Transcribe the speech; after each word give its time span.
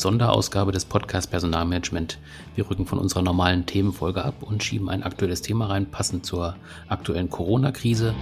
Sonderausgabe 0.00 0.72
des 0.72 0.86
Podcasts 0.86 1.30
Personalmanagement. 1.30 2.18
Wir 2.54 2.70
rücken 2.70 2.86
von 2.86 2.98
unserer 2.98 3.20
normalen 3.20 3.66
Themenfolge 3.66 4.24
ab 4.24 4.36
und 4.40 4.64
schieben 4.64 4.88
ein 4.88 5.02
aktuelles 5.02 5.42
Thema 5.42 5.66
rein, 5.66 5.86
passend 5.86 6.24
zur 6.24 6.56
aktuellen 6.88 7.28
Corona-Krise. 7.28 8.14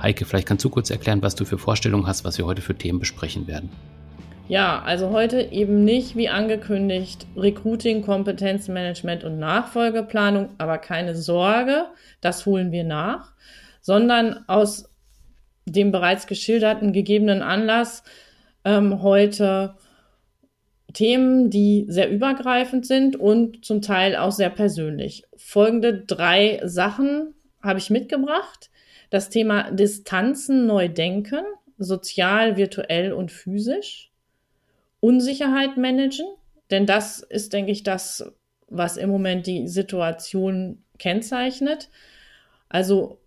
Heike, 0.00 0.24
vielleicht 0.24 0.46
kannst 0.46 0.64
du 0.64 0.70
kurz 0.70 0.90
erklären, 0.90 1.22
was 1.22 1.34
du 1.34 1.44
für 1.44 1.58
Vorstellungen 1.58 2.06
hast, 2.06 2.24
was 2.24 2.38
wir 2.38 2.46
heute 2.46 2.62
für 2.62 2.76
Themen 2.76 3.00
besprechen 3.00 3.48
werden. 3.48 3.70
Ja, 4.48 4.82
also 4.82 5.10
heute 5.10 5.40
eben 5.40 5.84
nicht 5.84 6.14
wie 6.14 6.28
angekündigt 6.28 7.26
Recruiting, 7.36 8.02
Kompetenzmanagement 8.02 9.24
und 9.24 9.38
Nachfolgeplanung, 9.38 10.50
aber 10.58 10.78
keine 10.78 11.16
Sorge, 11.16 11.86
das 12.20 12.46
holen 12.46 12.70
wir 12.70 12.84
nach, 12.84 13.32
sondern 13.80 14.44
aus 14.46 14.91
dem 15.66 15.92
bereits 15.92 16.26
geschilderten 16.26 16.92
gegebenen 16.92 17.42
Anlass 17.42 18.02
ähm, 18.64 19.02
heute 19.02 19.76
Themen, 20.92 21.50
die 21.50 21.86
sehr 21.88 22.10
übergreifend 22.10 22.86
sind 22.86 23.16
und 23.16 23.64
zum 23.64 23.80
Teil 23.80 24.16
auch 24.16 24.32
sehr 24.32 24.50
persönlich. 24.50 25.24
Folgende 25.36 26.04
drei 26.04 26.60
Sachen 26.64 27.34
habe 27.62 27.78
ich 27.78 27.90
mitgebracht. 27.90 28.70
Das 29.10 29.30
Thema 29.30 29.70
Distanzen 29.70 30.66
neu 30.66 30.88
denken, 30.88 31.44
sozial, 31.78 32.56
virtuell 32.56 33.12
und 33.12 33.30
physisch. 33.30 34.10
Unsicherheit 35.00 35.76
managen, 35.76 36.26
denn 36.70 36.86
das 36.86 37.20
ist, 37.20 37.52
denke 37.52 37.72
ich, 37.72 37.82
das, 37.82 38.32
was 38.68 38.96
im 38.96 39.10
Moment 39.10 39.46
die 39.46 39.68
Situation 39.68 40.84
kennzeichnet. 40.98 41.90
Also 42.68 43.18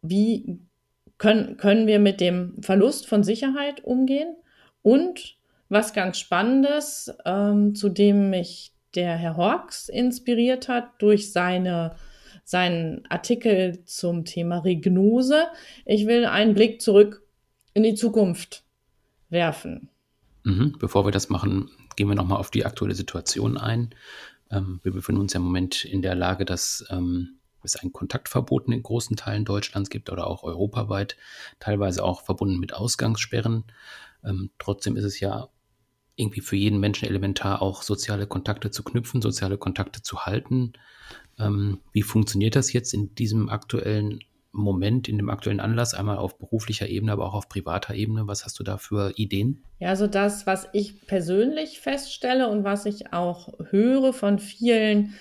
wie 0.00 0.60
können, 1.24 1.56
können 1.56 1.86
wir 1.86 1.98
mit 1.98 2.20
dem 2.20 2.60
Verlust 2.60 3.06
von 3.06 3.24
Sicherheit 3.24 3.82
umgehen? 3.82 4.36
Und 4.82 5.38
was 5.70 5.94
ganz 5.94 6.18
Spannendes, 6.18 7.10
ähm, 7.24 7.74
zu 7.74 7.88
dem 7.88 8.28
mich 8.28 8.74
der 8.94 9.16
Herr 9.16 9.38
Hawks 9.38 9.88
inspiriert 9.88 10.68
hat 10.68 10.90
durch 10.98 11.32
seine, 11.32 11.96
seinen 12.44 13.06
Artikel 13.08 13.82
zum 13.86 14.26
Thema 14.26 14.58
Regnose. 14.58 15.44
Ich 15.86 16.06
will 16.06 16.26
einen 16.26 16.52
Blick 16.52 16.82
zurück 16.82 17.22
in 17.72 17.84
die 17.84 17.94
Zukunft 17.94 18.62
werfen. 19.30 19.88
Mhm. 20.42 20.76
Bevor 20.78 21.06
wir 21.06 21.10
das 21.10 21.30
machen, 21.30 21.70
gehen 21.96 22.08
wir 22.08 22.14
nochmal 22.14 22.38
auf 22.38 22.50
die 22.50 22.66
aktuelle 22.66 22.94
Situation 22.94 23.56
ein. 23.56 23.94
Ähm, 24.50 24.80
wir 24.82 24.92
befinden 24.92 25.22
uns 25.22 25.32
ja 25.32 25.38
im 25.40 25.46
Moment 25.46 25.86
in 25.86 26.02
der 26.02 26.14
Lage, 26.14 26.44
dass 26.44 26.84
ähm, 26.90 27.38
es 27.64 27.76
ein 27.76 27.92
Kontaktverbot 27.92 28.68
in 28.68 28.82
großen 28.82 29.16
Teilen 29.16 29.44
Deutschlands 29.44 29.90
gibt 29.90 30.10
oder 30.10 30.26
auch 30.26 30.42
europaweit, 30.42 31.16
teilweise 31.60 32.04
auch 32.04 32.22
verbunden 32.22 32.58
mit 32.58 32.74
Ausgangssperren. 32.74 33.64
Ähm, 34.24 34.50
trotzdem 34.58 34.96
ist 34.96 35.04
es 35.04 35.20
ja 35.20 35.48
irgendwie 36.16 36.40
für 36.40 36.56
jeden 36.56 36.78
Menschen 36.78 37.08
elementar, 37.08 37.60
auch 37.60 37.82
soziale 37.82 38.26
Kontakte 38.26 38.70
zu 38.70 38.82
knüpfen, 38.82 39.20
soziale 39.20 39.58
Kontakte 39.58 40.02
zu 40.02 40.26
halten. 40.26 40.72
Ähm, 41.38 41.80
wie 41.92 42.02
funktioniert 42.02 42.56
das 42.56 42.72
jetzt 42.72 42.94
in 42.94 43.14
diesem 43.14 43.48
aktuellen 43.48 44.20
Moment, 44.54 45.08
in 45.08 45.16
dem 45.18 45.30
aktuellen 45.30 45.58
Anlass, 45.58 45.94
einmal 45.94 46.16
auf 46.16 46.38
beruflicher 46.38 46.88
Ebene, 46.88 47.12
aber 47.12 47.26
auch 47.26 47.34
auf 47.34 47.48
privater 47.48 47.94
Ebene? 47.94 48.28
Was 48.28 48.44
hast 48.44 48.58
du 48.60 48.62
da 48.62 48.78
für 48.78 49.12
Ideen? 49.16 49.64
Ja, 49.80 49.88
also 49.88 50.06
das, 50.06 50.46
was 50.46 50.68
ich 50.72 51.06
persönlich 51.06 51.80
feststelle 51.80 52.48
und 52.48 52.62
was 52.62 52.86
ich 52.86 53.12
auch 53.12 53.52
höre 53.70 54.12
von 54.12 54.38
vielen 54.38 55.14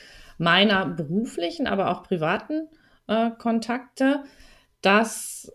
meiner 0.44 0.86
beruflichen, 0.86 1.67
aber 1.67 1.89
auch 1.89 2.03
privaten 2.03 2.67
äh, 3.08 3.31
Kontakte, 3.31 4.23
dass 4.81 5.52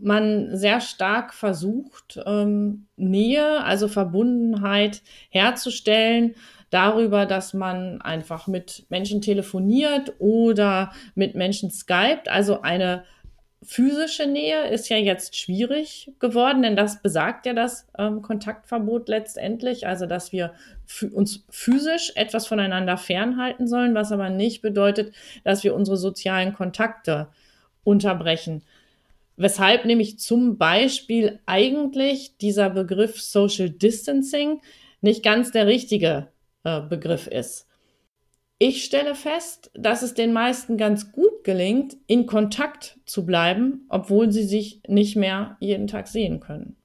man 0.00 0.56
sehr 0.56 0.80
stark 0.80 1.34
versucht, 1.34 2.20
ähm, 2.24 2.86
Nähe, 2.96 3.64
also 3.64 3.88
Verbundenheit 3.88 5.02
herzustellen 5.30 6.36
darüber, 6.70 7.26
dass 7.26 7.54
man 7.54 8.00
einfach 8.00 8.46
mit 8.46 8.86
Menschen 8.90 9.20
telefoniert 9.20 10.14
oder 10.18 10.92
mit 11.14 11.34
Menschen 11.34 11.70
skypt, 11.70 12.28
also 12.28 12.62
eine 12.62 13.04
physische 13.62 14.26
Nähe 14.26 14.68
ist 14.68 14.88
ja 14.88 14.96
jetzt 14.96 15.36
schwierig 15.36 16.12
geworden, 16.20 16.62
denn 16.62 16.76
das 16.76 17.02
besagt 17.02 17.46
ja 17.46 17.54
das 17.54 17.86
ähm, 17.98 18.22
Kontaktverbot 18.22 19.08
letztendlich, 19.08 19.86
also 19.86 20.06
dass 20.06 20.32
wir 20.32 20.52
uns 21.12 21.44
physisch 21.50 22.12
etwas 22.14 22.46
voneinander 22.46 22.96
fernhalten 22.96 23.66
sollen, 23.66 23.94
was 23.94 24.12
aber 24.12 24.30
nicht 24.30 24.62
bedeutet, 24.62 25.12
dass 25.44 25.64
wir 25.64 25.74
unsere 25.74 25.96
sozialen 25.96 26.54
Kontakte 26.54 27.28
unterbrechen. 27.84 28.62
Weshalb 29.36 29.84
nämlich 29.84 30.18
zum 30.18 30.58
Beispiel 30.58 31.40
eigentlich 31.46 32.36
dieser 32.38 32.70
Begriff 32.70 33.20
Social 33.20 33.70
Distancing 33.70 34.60
nicht 35.00 35.22
ganz 35.22 35.52
der 35.52 35.66
richtige 35.66 36.28
äh, 36.64 36.80
Begriff 36.80 37.26
ist. 37.26 37.66
Ich 38.58 38.84
stelle 38.84 39.14
fest, 39.14 39.70
dass 39.74 40.02
es 40.02 40.14
den 40.14 40.32
meisten 40.32 40.76
ganz 40.76 41.12
gut 41.12 41.37
gelingt, 41.48 41.96
in 42.06 42.26
Kontakt 42.26 43.00
zu 43.06 43.24
bleiben, 43.24 43.86
obwohl 43.88 44.30
sie 44.30 44.44
sich 44.44 44.82
nicht 44.86 45.16
mehr 45.16 45.56
jeden 45.60 45.86
Tag 45.86 46.06
sehen 46.06 46.40
können. 46.40 46.76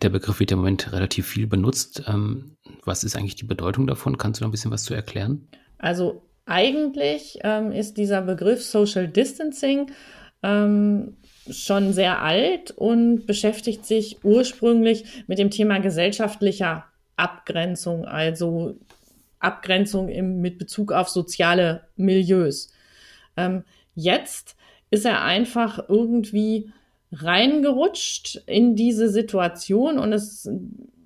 Der 0.00 0.10
Begriff 0.10 0.38
wird 0.38 0.52
im 0.52 0.58
Moment 0.58 0.92
relativ 0.92 1.26
viel 1.26 1.48
benutzt. 1.48 2.04
Ähm, 2.06 2.56
was 2.84 3.02
ist 3.02 3.16
eigentlich 3.16 3.34
die 3.34 3.46
Bedeutung 3.46 3.88
davon? 3.88 4.16
Kannst 4.16 4.38
du 4.38 4.44
noch 4.44 4.48
ein 4.48 4.52
bisschen 4.52 4.70
was 4.70 4.84
zu 4.84 4.94
erklären? 4.94 5.48
Also 5.78 6.22
eigentlich 6.46 7.40
ähm, 7.42 7.72
ist 7.72 7.96
dieser 7.96 8.22
Begriff 8.22 8.62
Social 8.62 9.08
Distancing 9.08 9.90
ähm, 10.44 11.16
schon 11.50 11.92
sehr 11.92 12.22
alt 12.22 12.70
und 12.70 13.26
beschäftigt 13.26 13.84
sich 13.86 14.24
ursprünglich 14.24 15.24
mit 15.26 15.40
dem 15.40 15.50
Thema 15.50 15.80
gesellschaftlicher 15.80 16.84
Abgrenzung, 17.16 18.04
also 18.04 18.78
Abgrenzung 19.40 20.08
im, 20.10 20.40
mit 20.40 20.58
Bezug 20.58 20.92
auf 20.92 21.08
soziale 21.08 21.88
Milieus. 21.96 22.70
Ähm, 23.36 23.64
jetzt 23.94 24.56
ist 24.90 25.04
er 25.04 25.22
einfach 25.22 25.88
irgendwie 25.88 26.72
reingerutscht 27.12 28.42
in 28.46 28.76
diese 28.76 29.08
Situation 29.08 29.98
und 29.98 30.12
es 30.12 30.48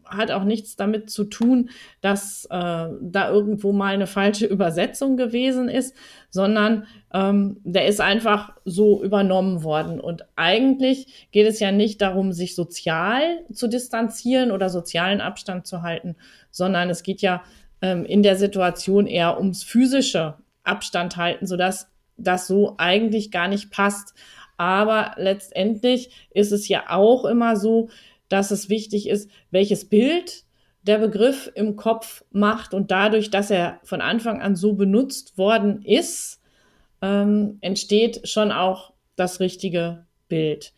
hat 0.07 0.31
auch 0.31 0.45
nichts 0.45 0.77
damit 0.77 1.11
zu 1.11 1.25
tun, 1.25 1.71
dass 2.01 2.47
äh, 2.51 2.89
da 3.01 3.31
irgendwo 3.31 3.73
mal 3.73 3.95
eine 3.95 4.07
falsche 4.07 4.47
Übersetzung 4.47 5.17
gewesen 5.17 5.69
ist, 5.69 5.95
sondern 6.31 6.87
ähm, 7.13 7.59
der 7.65 7.87
ist 7.87 8.01
einfach 8.01 8.53
so 8.65 9.03
übernommen 9.03 9.63
worden. 9.65 10.01
Und 10.01 10.27
eigentlich 10.37 11.29
geht 11.33 11.47
es 11.47 11.61
ja 11.61 11.73
nicht 11.73 12.03
darum, 12.03 12.33
sich 12.33 12.55
sozial 12.55 13.23
zu 13.53 13.67
distanzieren 13.67 14.51
oder 14.51 14.69
sozialen 14.69 15.21
Abstand 15.21 15.67
zu 15.67 15.83
halten, 15.83 16.17
sondern 16.51 16.91
es 16.91 17.03
geht 17.03 17.23
ja 17.23 17.43
ähm, 17.81 18.05
in 18.05 18.23
der 18.23 18.37
Situation 18.37 19.07
eher 19.07 19.39
ums 19.39 19.63
physische 19.63 20.35
Abstand 20.65 21.17
halten, 21.17 21.47
sodass 21.47 21.91
das 22.17 22.47
so 22.47 22.75
eigentlich 22.79 23.31
gar 23.31 23.49
nicht 23.49 23.71
passt. 23.71 24.15
Aber 24.57 25.15
letztendlich 25.17 26.11
ist 26.31 26.53
es 26.53 26.69
ja 26.69 26.85
auch 26.89 27.25
immer 27.25 27.57
so, 27.57 27.89
dass 28.29 28.51
es 28.51 28.69
wichtig 28.69 29.09
ist, 29.09 29.31
welches 29.51 29.89
Bild 29.89 30.45
der 30.83 30.99
Begriff 30.99 31.51
im 31.55 31.77
Kopf 31.77 32.25
macht 32.31 32.75
und 32.75 32.91
dadurch, 32.91 33.31
dass 33.31 33.51
er 33.51 33.81
von 33.85 34.01
Anfang 34.01 34.43
an 34.43 34.55
so 34.55 34.75
benutzt 34.75 35.39
worden 35.39 35.83
ist, 35.83 36.41
ähm, 37.01 37.59
entsteht 37.61 38.29
schon 38.29 38.53
auch 38.53 38.93
das 39.17 39.41
richtige 39.41 40.07
Bild. 40.29 40.73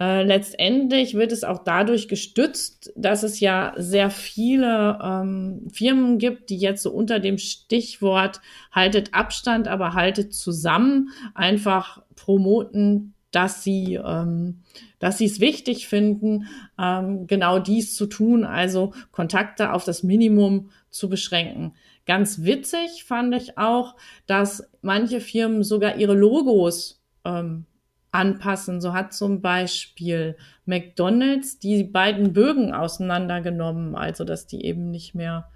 Äh, 0.00 0.22
letztendlich 0.22 1.14
wird 1.14 1.32
es 1.32 1.42
auch 1.42 1.64
dadurch 1.64 2.06
gestützt, 2.06 2.92
dass 2.94 3.24
es 3.24 3.40
ja 3.40 3.74
sehr 3.76 4.10
viele 4.10 4.98
ähm, 5.02 5.66
Firmen 5.72 6.18
gibt, 6.18 6.50
die 6.50 6.58
jetzt 6.58 6.84
so 6.84 6.92
unter 6.92 7.18
dem 7.18 7.36
Stichwort 7.38 8.40
haltet 8.70 9.12
Abstand, 9.12 9.66
aber 9.66 9.94
haltet 9.94 10.32
zusammen 10.34 11.10
einfach 11.34 12.02
promoten, 12.14 13.14
dass 13.32 13.64
sie, 13.64 13.94
ähm, 13.94 14.60
dass 15.00 15.18
sie 15.18 15.26
es 15.26 15.40
wichtig 15.40 15.88
finden, 15.88 16.46
ähm, 16.78 17.26
genau 17.26 17.58
dies 17.58 17.96
zu 17.96 18.06
tun, 18.06 18.44
also 18.44 18.94
Kontakte 19.10 19.72
auf 19.72 19.84
das 19.84 20.04
Minimum 20.04 20.70
zu 20.90 21.08
beschränken. 21.08 21.74
Ganz 22.06 22.44
witzig 22.44 23.04
fand 23.04 23.34
ich 23.34 23.58
auch, 23.58 23.96
dass 24.26 24.70
manche 24.80 25.20
Firmen 25.20 25.62
sogar 25.62 25.96
ihre 25.96 26.14
Logos 26.14 27.02
ähm, 27.24 27.66
anpassen. 28.10 28.80
So 28.80 28.92
hat 28.92 29.12
zum 29.12 29.40
Beispiel 29.40 30.36
McDonald's 30.66 31.58
die 31.58 31.84
beiden 31.84 32.32
Bögen 32.32 32.74
auseinandergenommen, 32.74 33.94
also 33.94 34.24
dass 34.24 34.46
die 34.46 34.64
eben 34.64 34.90
nicht 34.90 35.14
mehr 35.14 35.48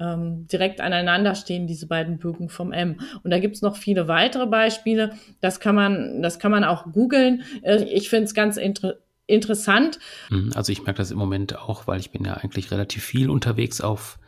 ähm, 0.00 0.46
direkt 0.48 0.80
aneinander 0.80 1.34
stehen, 1.34 1.66
diese 1.66 1.86
beiden 1.86 2.18
Bögen 2.18 2.48
vom 2.48 2.72
M. 2.72 3.00
Und 3.22 3.30
da 3.30 3.38
gibt's 3.38 3.62
noch 3.62 3.76
viele 3.76 4.08
weitere 4.08 4.46
Beispiele. 4.46 5.14
Das 5.40 5.60
kann 5.60 5.74
man, 5.74 6.22
das 6.22 6.38
kann 6.38 6.50
man 6.50 6.64
auch 6.64 6.92
googeln. 6.92 7.42
Äh, 7.62 7.84
ich 7.84 8.08
finde 8.10 8.24
es 8.24 8.34
ganz 8.34 8.56
inter 8.56 8.96
interessant. 9.28 9.98
Mhm, 10.30 10.50
also 10.54 10.72
ich 10.72 10.84
merke 10.84 10.98
das 10.98 11.10
im 11.10 11.18
Moment 11.18 11.56
auch, 11.56 11.86
weil 11.86 12.00
ich 12.00 12.10
bin 12.10 12.24
ja 12.24 12.34
eigentlich 12.34 12.70
relativ 12.70 13.04
viel 13.04 13.30
unterwegs 13.30 13.80
auf 13.80 14.18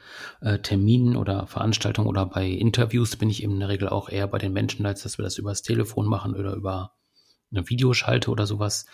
äh, 0.41 0.59
Terminen 0.61 1.17
oder 1.17 1.47
Veranstaltungen 1.47 2.09
oder 2.09 2.25
bei 2.27 2.47
Interviews 2.47 3.17
bin 3.17 3.29
ich 3.29 3.43
in 3.43 3.59
der 3.59 3.69
Regel 3.69 3.89
auch 3.89 4.09
eher 4.09 4.29
bei 4.29 4.39
den 4.39 4.53
Menschen, 4.53 4.87
als 4.87 5.03
dass 5.03 5.19
wir 5.19 5.25
das 5.25 5.37
übers 5.37 5.63
Telefon 5.63 6.07
machen 6.07 6.35
oder 6.35 6.55
über 6.55 6.93
eine 7.57 7.69
Videoschalte 7.69 8.31
oder 8.31 8.47
sowas. 8.47 8.87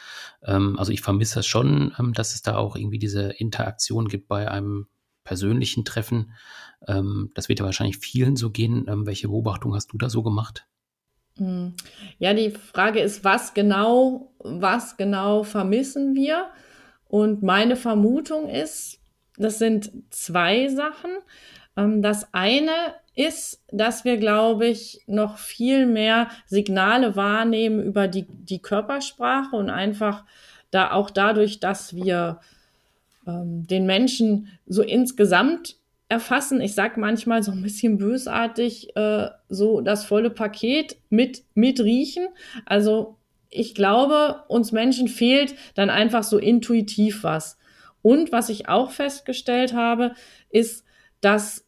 Ähm, 0.44 0.78
also 0.78 0.92
ich 0.92 1.00
vermisse 1.00 1.36
das 1.36 1.46
schon, 1.46 1.94
ähm, 1.98 2.12
dass 2.12 2.34
es 2.34 2.42
da 2.42 2.56
auch 2.56 2.76
irgendwie 2.76 2.98
diese 2.98 3.30
Interaktion 3.30 4.08
gibt 4.08 4.28
bei 4.28 4.50
einem 4.50 4.86
persönlichen 5.24 5.84
Treffen. 5.84 6.32
Ähm, 6.86 7.30
das 7.34 7.48
wird 7.48 7.60
ja 7.60 7.64
wahrscheinlich 7.64 7.98
vielen 7.98 8.36
so 8.36 8.50
gehen. 8.50 8.86
Ähm, 8.88 9.06
welche 9.06 9.28
Beobachtung 9.28 9.74
hast 9.74 9.92
du 9.92 9.98
da 9.98 10.08
so 10.08 10.22
gemacht? 10.22 10.66
Hm. 11.36 11.74
Ja, 12.18 12.34
die 12.34 12.50
Frage 12.50 13.00
ist, 13.00 13.24
was 13.24 13.54
genau, 13.54 14.32
was 14.38 14.96
genau 14.96 15.42
vermissen 15.42 16.14
wir? 16.14 16.50
Und 17.06 17.42
meine 17.42 17.76
Vermutung 17.76 18.48
ist, 18.48 19.00
das 19.36 19.58
sind 19.58 19.90
zwei 20.10 20.68
Sachen. 20.68 21.10
Ähm, 21.76 22.02
das 22.02 22.32
eine 22.32 22.72
ist, 23.14 23.62
dass 23.70 24.04
wir, 24.04 24.16
glaube 24.16 24.66
ich, 24.66 25.02
noch 25.06 25.38
viel 25.38 25.86
mehr 25.86 26.28
Signale 26.46 27.16
wahrnehmen 27.16 27.82
über 27.82 28.08
die, 28.08 28.26
die 28.28 28.60
Körpersprache 28.60 29.56
und 29.56 29.70
einfach 29.70 30.24
da 30.70 30.92
auch 30.92 31.10
dadurch, 31.10 31.60
dass 31.60 31.94
wir 31.94 32.40
ähm, 33.26 33.66
den 33.66 33.86
Menschen 33.86 34.48
so 34.66 34.82
insgesamt 34.82 35.76
erfassen. 36.08 36.60
Ich 36.60 36.74
sag 36.74 36.96
manchmal 36.96 37.42
so 37.42 37.52
ein 37.52 37.62
bisschen 37.62 37.98
bösartig, 37.98 38.96
äh, 38.96 39.28
so 39.48 39.80
das 39.80 40.04
volle 40.04 40.30
Paket 40.30 40.96
mit, 41.08 41.44
mit 41.54 41.80
riechen. 41.80 42.28
Also 42.66 43.16
ich 43.48 43.74
glaube, 43.74 44.44
uns 44.48 44.72
Menschen 44.72 45.08
fehlt 45.08 45.54
dann 45.74 45.90
einfach 45.90 46.22
so 46.22 46.38
intuitiv 46.38 47.24
was. 47.24 47.58
Und 48.02 48.32
was 48.32 48.48
ich 48.48 48.68
auch 48.68 48.90
festgestellt 48.90 49.74
habe, 49.74 50.14
ist, 50.48 50.84
dass 51.20 51.66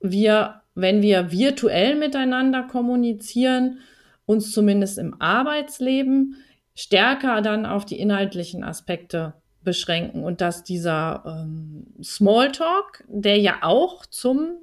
wir, 0.00 0.62
wenn 0.76 1.02
wir 1.02 1.32
virtuell 1.32 1.96
miteinander 1.96 2.62
kommunizieren, 2.62 3.80
uns 4.26 4.52
zumindest 4.52 4.98
im 4.98 5.20
Arbeitsleben 5.20 6.36
stärker 6.74 7.40
dann 7.40 7.64
auf 7.66 7.86
die 7.86 7.98
inhaltlichen 7.98 8.62
Aspekte 8.62 9.34
beschränken 9.64 10.22
und 10.22 10.40
dass 10.40 10.62
dieser 10.62 11.24
ähm, 11.26 11.86
Smalltalk, 12.02 13.04
der 13.08 13.38
ja 13.38 13.58
auch 13.62 14.06
zum 14.06 14.58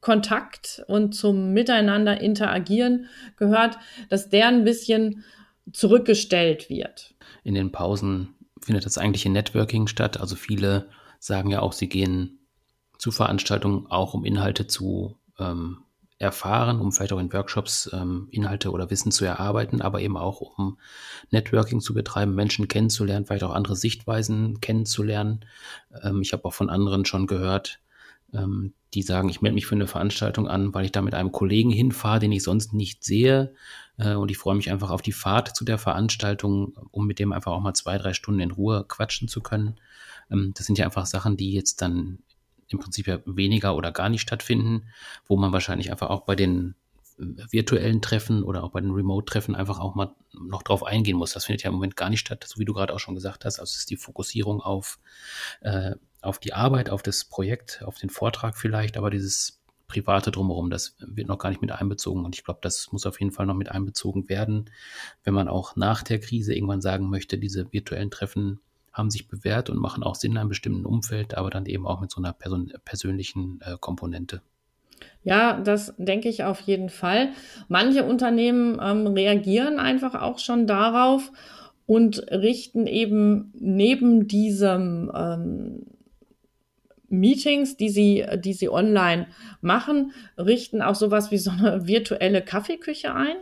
Kontakt 0.00 0.84
und 0.88 1.14
zum 1.14 1.52
Miteinander 1.52 2.20
interagieren 2.20 3.06
gehört, 3.36 3.78
dass 4.10 4.28
der 4.28 4.48
ein 4.48 4.64
bisschen 4.64 5.24
zurückgestellt 5.72 6.68
wird. 6.68 7.14
In 7.42 7.54
den 7.54 7.72
Pausen 7.72 8.34
findet 8.60 8.84
das 8.84 8.98
eigentliche 8.98 9.30
Networking 9.30 9.86
statt. 9.86 10.20
Also 10.20 10.36
viele 10.36 10.88
sagen 11.20 11.50
ja 11.50 11.60
auch, 11.60 11.72
sie 11.72 11.88
gehen 11.88 12.40
zu 12.98 13.12
Veranstaltungen 13.12 13.86
auch, 13.86 14.12
um 14.12 14.24
Inhalte 14.24 14.66
zu 14.66 15.16
ähm, 15.38 15.78
erfahren, 16.18 16.80
um 16.80 16.92
vielleicht 16.92 17.12
auch 17.12 17.18
in 17.18 17.32
Workshops 17.32 17.90
ähm, 17.92 18.28
Inhalte 18.30 18.70
oder 18.70 18.90
Wissen 18.90 19.10
zu 19.10 19.24
erarbeiten, 19.24 19.82
aber 19.82 20.00
eben 20.00 20.16
auch 20.16 20.40
um 20.40 20.78
Networking 21.30 21.80
zu 21.80 21.92
betreiben, 21.92 22.34
Menschen 22.34 22.68
kennenzulernen, 22.68 23.26
vielleicht 23.26 23.44
auch 23.44 23.54
andere 23.54 23.76
Sichtweisen 23.76 24.60
kennenzulernen. 24.60 25.44
Ähm, 26.02 26.22
ich 26.22 26.32
habe 26.32 26.44
auch 26.44 26.54
von 26.54 26.70
anderen 26.70 27.04
schon 27.04 27.26
gehört, 27.26 27.80
ähm, 28.32 28.74
die 28.94 29.02
sagen, 29.02 29.28
ich 29.28 29.42
melde 29.42 29.54
mich 29.54 29.66
für 29.66 29.74
eine 29.74 29.88
Veranstaltung 29.88 30.48
an, 30.48 30.72
weil 30.72 30.84
ich 30.84 30.92
da 30.92 31.02
mit 31.02 31.14
einem 31.14 31.32
Kollegen 31.32 31.70
hinfahre, 31.70 32.20
den 32.20 32.32
ich 32.32 32.44
sonst 32.44 32.72
nicht 32.72 33.02
sehe. 33.02 33.54
Äh, 33.96 34.14
und 34.14 34.30
ich 34.30 34.38
freue 34.38 34.54
mich 34.54 34.70
einfach 34.70 34.90
auf 34.90 35.02
die 35.02 35.12
Fahrt 35.12 35.56
zu 35.56 35.64
der 35.64 35.78
Veranstaltung, 35.78 36.74
um 36.90 37.06
mit 37.06 37.18
dem 37.18 37.32
einfach 37.32 37.52
auch 37.52 37.60
mal 37.60 37.74
zwei, 37.74 37.98
drei 37.98 38.12
Stunden 38.12 38.40
in 38.40 38.52
Ruhe 38.52 38.84
quatschen 38.86 39.26
zu 39.26 39.40
können. 39.40 39.80
Ähm, 40.30 40.52
das 40.56 40.66
sind 40.66 40.78
ja 40.78 40.84
einfach 40.84 41.06
Sachen, 41.06 41.36
die 41.36 41.52
jetzt 41.52 41.82
dann 41.82 42.20
im 42.74 42.80
Prinzip 42.80 43.06
ja 43.06 43.20
weniger 43.24 43.76
oder 43.76 43.92
gar 43.92 44.08
nicht 44.08 44.22
stattfinden, 44.22 44.88
wo 45.26 45.36
man 45.36 45.52
wahrscheinlich 45.52 45.90
einfach 45.90 46.10
auch 46.10 46.22
bei 46.22 46.36
den 46.36 46.74
äh, 47.18 47.24
virtuellen 47.50 48.02
Treffen 48.02 48.42
oder 48.42 48.64
auch 48.64 48.70
bei 48.70 48.80
den 48.80 48.90
Remote-Treffen 48.90 49.54
einfach 49.54 49.80
auch 49.80 49.94
mal 49.94 50.14
noch 50.32 50.62
drauf 50.62 50.84
eingehen 50.84 51.16
muss. 51.16 51.32
Das 51.32 51.46
findet 51.46 51.62
ja 51.62 51.70
im 51.70 51.74
Moment 51.74 51.96
gar 51.96 52.10
nicht 52.10 52.20
statt, 52.20 52.44
so 52.46 52.58
wie 52.58 52.64
du 52.64 52.74
gerade 52.74 52.92
auch 52.92 53.00
schon 53.00 53.14
gesagt 53.14 53.44
hast. 53.44 53.58
Also 53.58 53.70
es 53.70 53.78
ist 53.78 53.90
die 53.90 53.96
Fokussierung 53.96 54.60
auf, 54.60 54.98
äh, 55.60 55.94
auf 56.20 56.38
die 56.38 56.52
Arbeit, 56.52 56.90
auf 56.90 57.02
das 57.02 57.24
Projekt, 57.24 57.82
auf 57.84 57.98
den 57.98 58.10
Vortrag 58.10 58.56
vielleicht, 58.58 58.96
aber 58.96 59.10
dieses 59.10 59.60
Private 59.86 60.30
drumherum, 60.30 60.70
das 60.70 60.96
wird 60.98 61.28
noch 61.28 61.38
gar 61.38 61.50
nicht 61.50 61.60
mit 61.60 61.70
einbezogen. 61.70 62.24
Und 62.24 62.34
ich 62.34 62.44
glaube, 62.44 62.60
das 62.62 62.90
muss 62.90 63.06
auf 63.06 63.20
jeden 63.20 63.32
Fall 63.32 63.46
noch 63.46 63.54
mit 63.54 63.70
einbezogen 63.70 64.28
werden, 64.28 64.70
wenn 65.22 65.34
man 65.34 65.48
auch 65.48 65.76
nach 65.76 66.02
der 66.02 66.20
Krise 66.20 66.54
irgendwann 66.54 66.80
sagen 66.80 67.10
möchte, 67.10 67.38
diese 67.38 67.72
virtuellen 67.72 68.10
Treffen 68.10 68.60
haben 68.94 69.10
sich 69.10 69.28
bewährt 69.28 69.68
und 69.68 69.78
machen 69.78 70.02
auch 70.02 70.14
Sinn 70.14 70.32
in 70.32 70.38
einem 70.38 70.48
bestimmten 70.48 70.86
Umfeld, 70.86 71.36
aber 71.36 71.50
dann 71.50 71.66
eben 71.66 71.86
auch 71.86 72.00
mit 72.00 72.10
so 72.10 72.22
einer 72.22 72.32
person 72.32 72.72
persönlichen 72.84 73.60
äh, 73.60 73.76
Komponente. 73.78 74.40
Ja, 75.24 75.60
das 75.60 75.94
denke 75.98 76.28
ich 76.28 76.44
auf 76.44 76.60
jeden 76.60 76.88
Fall. 76.88 77.30
Manche 77.68 78.04
Unternehmen 78.04 78.78
ähm, 78.80 79.08
reagieren 79.08 79.78
einfach 79.78 80.14
auch 80.14 80.38
schon 80.38 80.66
darauf 80.66 81.32
und 81.86 82.18
richten 82.30 82.86
eben 82.86 83.52
neben 83.58 84.28
diesem 84.28 85.10
ähm, 85.14 85.86
Meetings, 87.08 87.76
die 87.76 87.90
sie, 87.90 88.24
die 88.38 88.52
sie 88.52 88.68
online 88.68 89.26
machen, 89.60 90.12
richten 90.38 90.82
auch 90.82 90.94
sowas 90.94 91.30
wie 91.30 91.38
so 91.38 91.50
eine 91.50 91.86
virtuelle 91.86 92.42
Kaffeeküche 92.42 93.14
ein. 93.14 93.36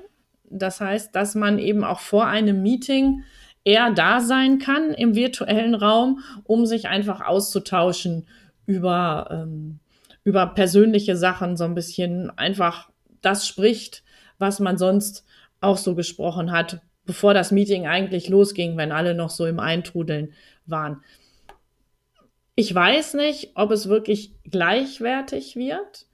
Das 0.50 0.80
heißt, 0.80 1.14
dass 1.14 1.34
man 1.34 1.58
eben 1.58 1.84
auch 1.84 2.00
vor 2.00 2.26
einem 2.26 2.62
Meeting 2.62 3.22
er 3.64 3.92
da 3.92 4.20
sein 4.20 4.58
kann 4.58 4.92
im 4.92 5.14
virtuellen 5.14 5.74
Raum, 5.74 6.20
um 6.44 6.66
sich 6.66 6.88
einfach 6.88 7.20
auszutauschen 7.20 8.26
über, 8.66 9.28
ähm, 9.30 9.78
über 10.24 10.46
persönliche 10.46 11.16
Sachen, 11.16 11.56
so 11.56 11.64
ein 11.64 11.74
bisschen 11.74 12.30
einfach 12.36 12.90
das 13.20 13.46
spricht, 13.46 14.02
was 14.38 14.60
man 14.60 14.78
sonst 14.78 15.24
auch 15.60 15.76
so 15.76 15.94
gesprochen 15.94 16.50
hat, 16.50 16.80
bevor 17.04 17.34
das 17.34 17.52
Meeting 17.52 17.86
eigentlich 17.86 18.28
losging, 18.28 18.76
wenn 18.76 18.92
alle 18.92 19.14
noch 19.14 19.30
so 19.30 19.46
im 19.46 19.60
Eintrudeln 19.60 20.32
waren. 20.66 21.02
Ich 22.54 22.74
weiß 22.74 23.14
nicht, 23.14 23.52
ob 23.54 23.70
es 23.70 23.88
wirklich 23.88 24.32
gleichwertig 24.44 25.56
wird. 25.56 26.06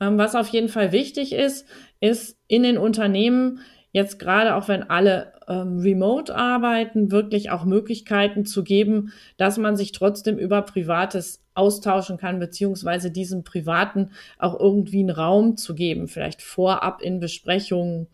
Ähm, 0.00 0.18
was 0.18 0.34
auf 0.34 0.48
jeden 0.48 0.68
Fall 0.68 0.92
wichtig 0.92 1.32
ist, 1.32 1.66
ist 2.00 2.38
in 2.48 2.62
den 2.62 2.76
Unternehmen 2.76 3.60
jetzt 3.96 4.18
gerade 4.18 4.56
auch 4.56 4.68
wenn 4.68 4.82
alle 4.82 5.32
ähm, 5.48 5.78
remote 5.78 6.34
arbeiten, 6.34 7.10
wirklich 7.10 7.50
auch 7.50 7.64
Möglichkeiten 7.64 8.44
zu 8.44 8.62
geben, 8.62 9.10
dass 9.38 9.56
man 9.56 9.74
sich 9.74 9.90
trotzdem 9.90 10.36
über 10.36 10.60
Privates 10.60 11.42
austauschen 11.54 12.18
kann, 12.18 12.38
beziehungsweise 12.38 13.10
diesem 13.10 13.42
Privaten 13.42 14.10
auch 14.38 14.60
irgendwie 14.60 15.00
einen 15.00 15.08
Raum 15.08 15.56
zu 15.56 15.74
geben, 15.74 16.08
vielleicht 16.08 16.42
vorab 16.42 17.00
in 17.00 17.20
Besprechungen 17.20 18.08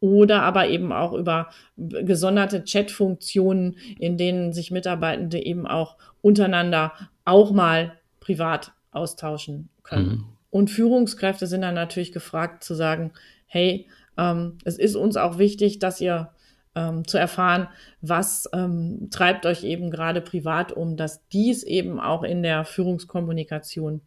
oder 0.00 0.44
aber 0.44 0.68
eben 0.68 0.92
auch 0.92 1.12
über 1.12 1.50
gesonderte 1.76 2.64
Chat-Funktionen, 2.64 3.76
in 3.98 4.16
denen 4.16 4.54
sich 4.54 4.70
Mitarbeitende 4.70 5.44
eben 5.44 5.66
auch 5.66 5.98
untereinander 6.22 6.94
auch 7.26 7.50
mal 7.50 7.92
privat 8.18 8.72
austauschen 8.92 9.68
können. 9.82 10.08
Mhm. 10.08 10.24
Und 10.48 10.70
Führungskräfte 10.70 11.46
sind 11.46 11.60
dann 11.60 11.74
natürlich 11.74 12.12
gefragt 12.12 12.64
zu 12.64 12.72
sagen, 12.72 13.12
hey, 13.44 13.86
ähm, 14.18 14.58
es 14.64 14.78
ist 14.78 14.96
uns 14.96 15.16
auch 15.16 15.38
wichtig, 15.38 15.78
dass 15.78 16.00
ihr 16.00 16.30
ähm, 16.74 17.06
zu 17.06 17.18
erfahren, 17.18 17.68
was 18.02 18.48
ähm, 18.52 19.08
treibt 19.10 19.46
euch 19.46 19.64
eben 19.64 19.90
gerade 19.90 20.20
privat 20.20 20.72
um, 20.72 20.96
dass 20.96 21.26
dies 21.28 21.62
eben 21.62 21.98
auch 21.98 22.22
in 22.22 22.42
der 22.42 22.64
Führungskommunikation 22.64 24.00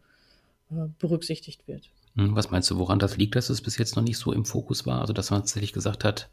äh, 0.70 0.74
berücksichtigt 0.98 1.66
wird. 1.66 1.88
Hm, 2.16 2.36
was 2.36 2.50
meinst 2.50 2.70
du, 2.70 2.78
woran 2.78 2.98
das 2.98 3.16
liegt, 3.16 3.34
dass 3.36 3.50
es 3.50 3.62
bis 3.62 3.78
jetzt 3.78 3.96
noch 3.96 4.02
nicht 4.02 4.18
so 4.18 4.32
im 4.32 4.44
Fokus 4.44 4.86
war? 4.86 5.00
Also, 5.00 5.12
dass 5.12 5.30
man 5.30 5.40
tatsächlich 5.40 5.72
gesagt 5.72 6.04
hat, 6.04 6.28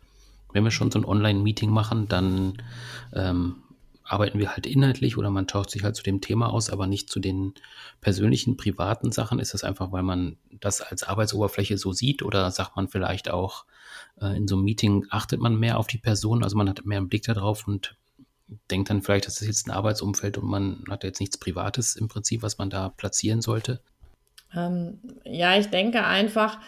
wenn 0.52 0.64
wir 0.64 0.72
schon 0.72 0.92
so 0.92 1.00
ein 1.00 1.06
Online-Meeting 1.06 1.70
machen, 1.70 2.08
dann 2.08 2.62
ähm, 3.14 3.58
arbeiten 4.10 4.40
wir 4.40 4.52
halt 4.52 4.66
inhaltlich 4.66 5.18
oder 5.18 5.30
man 5.30 5.48
tauscht 5.48 5.70
sich 5.70 5.84
halt 5.84 5.96
zu 5.96 6.04
dem 6.04 6.20
Thema 6.20 6.52
aus, 6.52 6.70
aber 6.70 6.88
nicht 6.88 7.10
zu 7.10 7.20
den 7.20 7.54
persönlichen, 8.02 8.58
privaten 8.58 9.12
Sachen. 9.12 9.40
Ist 9.40 9.54
das 9.54 9.64
einfach, 9.64 9.92
weil 9.92 10.04
man 10.04 10.38
das 10.60 10.82
als 10.82 11.04
Arbeitsoberfläche 11.04 11.78
so 11.78 11.94
sieht 11.94 12.24
oder 12.24 12.50
sagt 12.52 12.76
man 12.76 12.88
vielleicht 12.88 13.30
auch, 13.30 13.66
äh, 14.20 14.36
in 14.36 14.48
so 14.48 14.56
einem 14.56 14.66
Meeting 14.66 15.06
achtet 15.10 15.40
man 15.40 15.58
mehr 15.58 15.78
auf 15.78 15.88
die 15.88 15.98
Person, 15.98 16.44
also 16.44 16.58
man 16.58 16.70
hat 16.70 16.86
mehr 16.86 16.98
einen 16.98 17.10
Blick 17.10 17.24
darauf 17.24 17.68
und 17.68 17.96
denkt 18.72 18.90
dann 18.90 19.02
vielleicht, 19.02 19.28
das 19.28 19.42
ist 19.42 19.48
jetzt 19.48 19.68
ein 19.68 19.72
Arbeitsumfeld 19.72 20.38
und 20.38 20.50
man 20.50 20.84
hat 20.90 21.04
jetzt 21.04 21.20
nichts 21.20 21.38
Privates 21.38 21.96
im 21.96 22.08
Prinzip, 22.08 22.42
was 22.42 22.58
man 22.58 22.70
da 22.70 22.90
platzieren 22.90 23.42
sollte? 23.42 23.80
Ähm, 24.56 25.00
ja, 25.24 25.58
ich 25.58 25.68
denke 25.68 26.04
einfach, 26.04 26.60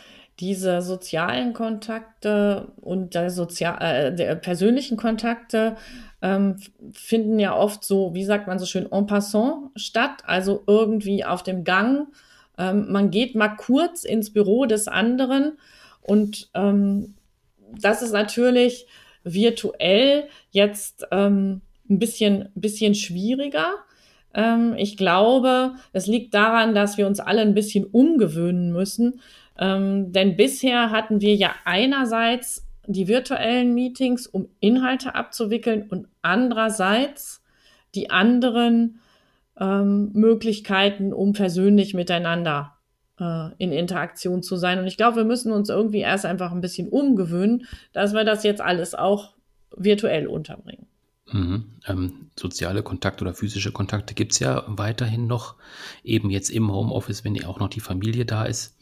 diese 0.41 0.81
sozialen 0.81 1.53
Kontakte 1.53 2.73
und 2.81 3.13
der, 3.13 3.29
Sozial 3.29 3.77
äh, 3.79 4.15
der 4.15 4.35
persönlichen 4.35 4.97
Kontakte 4.97 5.77
ähm, 6.23 6.57
finden 6.91 7.39
ja 7.39 7.55
oft 7.55 7.83
so, 7.83 8.15
wie 8.15 8.25
sagt 8.25 8.47
man 8.47 8.57
so 8.57 8.65
schön, 8.65 8.91
en 8.91 9.05
passant 9.05 9.69
statt, 9.75 10.23
also 10.25 10.63
irgendwie 10.65 11.23
auf 11.23 11.43
dem 11.43 11.63
Gang. 11.63 12.07
Ähm, 12.57 12.91
man 12.91 13.11
geht 13.11 13.35
mal 13.35 13.49
kurz 13.49 14.03
ins 14.03 14.33
Büro 14.33 14.65
des 14.65 14.87
anderen 14.87 15.59
und 16.01 16.49
ähm, 16.55 17.13
das 17.79 18.01
ist 18.01 18.11
natürlich 18.11 18.87
virtuell 19.23 20.23
jetzt 20.49 21.05
ähm, 21.11 21.61
ein 21.87 21.99
bisschen, 21.99 22.49
bisschen 22.55 22.95
schwieriger. 22.95 23.75
Ähm, 24.33 24.73
ich 24.75 24.97
glaube, 24.97 25.75
es 25.93 26.07
liegt 26.07 26.33
daran, 26.33 26.73
dass 26.73 26.97
wir 26.97 27.05
uns 27.05 27.19
alle 27.19 27.41
ein 27.41 27.53
bisschen 27.53 27.85
umgewöhnen 27.85 28.71
müssen. 28.71 29.21
Ähm, 29.57 30.11
denn 30.11 30.35
bisher 30.35 30.91
hatten 30.91 31.21
wir 31.21 31.35
ja 31.35 31.53
einerseits 31.65 32.67
die 32.87 33.07
virtuellen 33.07 33.73
Meetings, 33.73 34.27
um 34.27 34.49
Inhalte 34.59 35.15
abzuwickeln 35.15 35.87
und 35.89 36.07
andererseits 36.21 37.43
die 37.93 38.09
anderen 38.09 38.99
ähm, 39.59 40.11
Möglichkeiten, 40.13 41.13
um 41.13 41.33
persönlich 41.33 41.93
miteinander 41.93 42.77
äh, 43.19 43.49
in 43.57 43.71
Interaktion 43.71 44.43
zu 44.43 44.55
sein. 44.55 44.79
Und 44.79 44.87
ich 44.87 44.97
glaube, 44.97 45.17
wir 45.17 45.23
müssen 45.25 45.51
uns 45.51 45.69
irgendwie 45.69 45.99
erst 45.99 46.25
einfach 46.25 46.51
ein 46.51 46.61
bisschen 46.61 46.89
umgewöhnen, 46.89 47.65
dass 47.93 48.13
wir 48.13 48.23
das 48.23 48.43
jetzt 48.43 48.61
alles 48.61 48.95
auch 48.95 49.33
virtuell 49.75 50.27
unterbringen. 50.27 50.87
Mhm. 51.31 51.65
Ähm, 51.87 52.29
soziale 52.37 52.83
Kontakte 52.83 53.23
oder 53.23 53.33
physische 53.33 53.71
Kontakte 53.71 54.13
gibt 54.13 54.33
es 54.33 54.39
ja 54.39 54.63
weiterhin 54.67 55.27
noch, 55.27 55.55
eben 56.03 56.29
jetzt 56.29 56.49
im 56.49 56.71
Homeoffice, 56.71 57.23
wenn 57.23 57.35
ja 57.35 57.47
auch 57.47 57.59
noch 57.59 57.69
die 57.69 57.79
Familie 57.79 58.25
da 58.25 58.43
ist. 58.43 58.77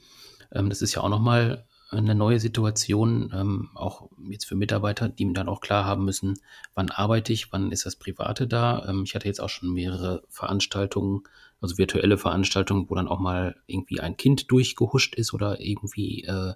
Ähm, 0.51 0.69
das 0.69 0.81
ist 0.81 0.95
ja 0.95 1.01
auch 1.01 1.09
nochmal 1.09 1.65
eine 1.91 2.13
neue 2.13 2.39
Situation, 2.39 3.31
ähm, 3.33 3.69
auch 3.73 4.09
jetzt 4.29 4.45
für 4.45 4.55
Mitarbeiter, 4.55 5.09
die 5.09 5.31
dann 5.33 5.49
auch 5.49 5.59
klar 5.59 5.85
haben 5.85 6.05
müssen, 6.05 6.39
wann 6.75 6.91
arbeite 6.91 7.33
ich, 7.33 7.51
wann 7.51 7.71
ist 7.71 7.85
das 7.85 7.95
Private 7.95 8.47
da. 8.47 8.85
Ähm, 8.87 9.03
ich 9.03 9.15
hatte 9.15 9.27
jetzt 9.27 9.41
auch 9.41 9.49
schon 9.49 9.73
mehrere 9.73 10.23
Veranstaltungen, 10.29 11.23
also 11.61 11.77
virtuelle 11.77 12.17
Veranstaltungen, 12.17 12.89
wo 12.89 12.95
dann 12.95 13.07
auch 13.07 13.19
mal 13.19 13.55
irgendwie 13.65 13.99
ein 13.99 14.17
Kind 14.17 14.51
durchgehuscht 14.51 15.15
ist 15.15 15.33
oder 15.33 15.59
irgendwie 15.59 16.23
äh, 16.25 16.53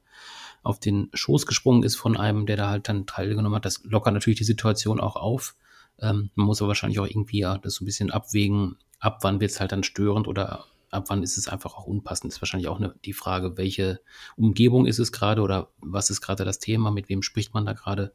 auf 0.61 0.79
den 0.79 1.09
Schoß 1.13 1.45
gesprungen 1.45 1.83
ist 1.83 1.95
von 1.95 2.15
einem, 2.15 2.45
der 2.45 2.57
da 2.57 2.69
halt 2.69 2.87
dann 2.87 3.05
teilgenommen 3.05 3.55
hat. 3.55 3.65
Das 3.65 3.83
lockert 3.83 4.13
natürlich 4.13 4.37
die 4.37 4.45
Situation 4.45 4.99
auch 4.99 5.15
auf. 5.15 5.55
Ähm, 5.99 6.29
man 6.35 6.45
muss 6.45 6.61
aber 6.61 6.69
wahrscheinlich 6.69 6.99
auch 6.99 7.07
irgendwie 7.07 7.39
ja 7.39 7.57
das 7.57 7.75
so 7.75 7.83
ein 7.83 7.85
bisschen 7.85 8.11
abwägen, 8.11 8.77
ab 8.99 9.19
wann 9.21 9.41
wird 9.41 9.51
es 9.51 9.59
halt 9.59 9.71
dann 9.71 9.83
störend 9.83 10.27
oder 10.27 10.65
ab 10.93 11.05
wann 11.07 11.23
ist 11.23 11.37
es 11.37 11.47
einfach 11.47 11.75
auch 11.75 11.85
unpassend? 11.85 12.31
Das 12.31 12.37
ist 12.37 12.41
wahrscheinlich 12.41 12.67
auch 12.67 12.79
eine, 12.79 12.93
die 13.05 13.13
Frage, 13.13 13.57
welche 13.57 13.99
Umgebung 14.35 14.85
ist 14.85 14.99
es 14.99 15.11
gerade 15.11 15.41
oder 15.41 15.69
was 15.79 16.09
ist 16.09 16.21
gerade 16.21 16.45
das 16.45 16.59
Thema, 16.59 16.91
mit 16.91 17.09
wem 17.09 17.21
spricht 17.21 17.53
man 17.53 17.65
da 17.65 17.73
gerade? 17.73 18.13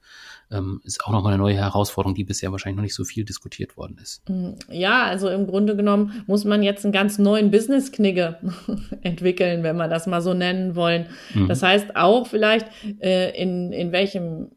Ähm, 0.51 0.81
ist 0.85 1.05
auch 1.05 1.11
nochmal 1.11 1.35
eine 1.35 1.43
neue 1.43 1.57
Herausforderung, 1.57 2.15
die 2.15 2.25
bisher 2.25 2.53
wahrscheinlich 2.53 2.77
noch 2.77 2.83
nicht 2.83 2.95
so 2.95 3.05
viel 3.05 3.25
diskutiert 3.25 3.77
worden 3.77 3.99
ist. 4.03 4.29
Mm, 4.29 4.53
ja, 4.71 5.05
also 5.05 5.29
im 5.29 5.47
Grunde 5.47 5.77
genommen 5.77 6.25
muss 6.27 6.45
man 6.45 6.63
jetzt 6.63 6.85
einen 6.85 6.93
ganz 6.93 7.19
neuen 7.19 7.51
Business-Knigge 7.51 8.39
entwickeln, 9.03 9.63
wenn 9.63 9.77
wir 9.77 9.89
das 9.89 10.07
mal 10.07 10.23
so 10.23 10.35
nennen 10.35 10.77
wollen. 10.77 11.07
Mhm. 11.35 11.49
Das 11.49 11.63
heißt 11.63 11.97
auch 11.97 12.27
vielleicht, 12.27 12.67
äh, 13.01 13.41
in, 13.41 13.73
in 13.73 13.93
welchem 13.93 14.51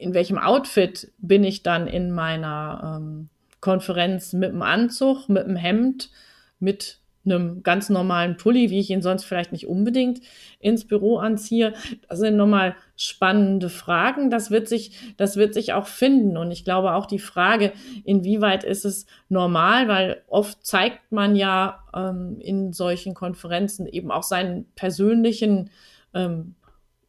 in 0.00 0.14
welchem 0.14 0.38
Outfit 0.38 1.12
bin 1.18 1.44
ich 1.44 1.62
dann 1.62 1.86
in 1.86 2.10
meiner 2.10 2.96
ähm, 2.96 3.28
Konferenz 3.60 4.32
mit 4.32 4.52
dem 4.52 4.62
Anzug, 4.62 5.28
mit 5.28 5.46
dem 5.46 5.56
Hemd, 5.56 6.10
mit 6.58 6.99
einem 7.24 7.62
ganz 7.62 7.90
normalen 7.90 8.36
Pulli, 8.36 8.70
wie 8.70 8.80
ich 8.80 8.90
ihn 8.90 9.02
sonst 9.02 9.24
vielleicht 9.24 9.52
nicht 9.52 9.66
unbedingt 9.66 10.20
ins 10.58 10.86
Büro 10.86 11.18
anziehe. 11.18 11.74
Das 12.08 12.18
sind 12.18 12.36
nochmal 12.36 12.76
spannende 12.96 13.68
Fragen. 13.68 14.30
Das 14.30 14.50
wird 14.50 14.68
sich, 14.68 15.14
das 15.16 15.36
wird 15.36 15.52
sich 15.52 15.74
auch 15.74 15.86
finden. 15.86 16.36
Und 16.36 16.50
ich 16.50 16.64
glaube 16.64 16.94
auch 16.94 17.06
die 17.06 17.18
Frage, 17.18 17.72
inwieweit 18.04 18.64
ist 18.64 18.84
es 18.84 19.06
normal, 19.28 19.88
weil 19.88 20.22
oft 20.28 20.64
zeigt 20.64 21.12
man 21.12 21.36
ja 21.36 21.84
ähm, 21.94 22.38
in 22.40 22.72
solchen 22.72 23.14
Konferenzen 23.14 23.86
eben 23.86 24.10
auch 24.10 24.22
seinen 24.22 24.66
persönlichen 24.74 25.70
ähm, 26.14 26.54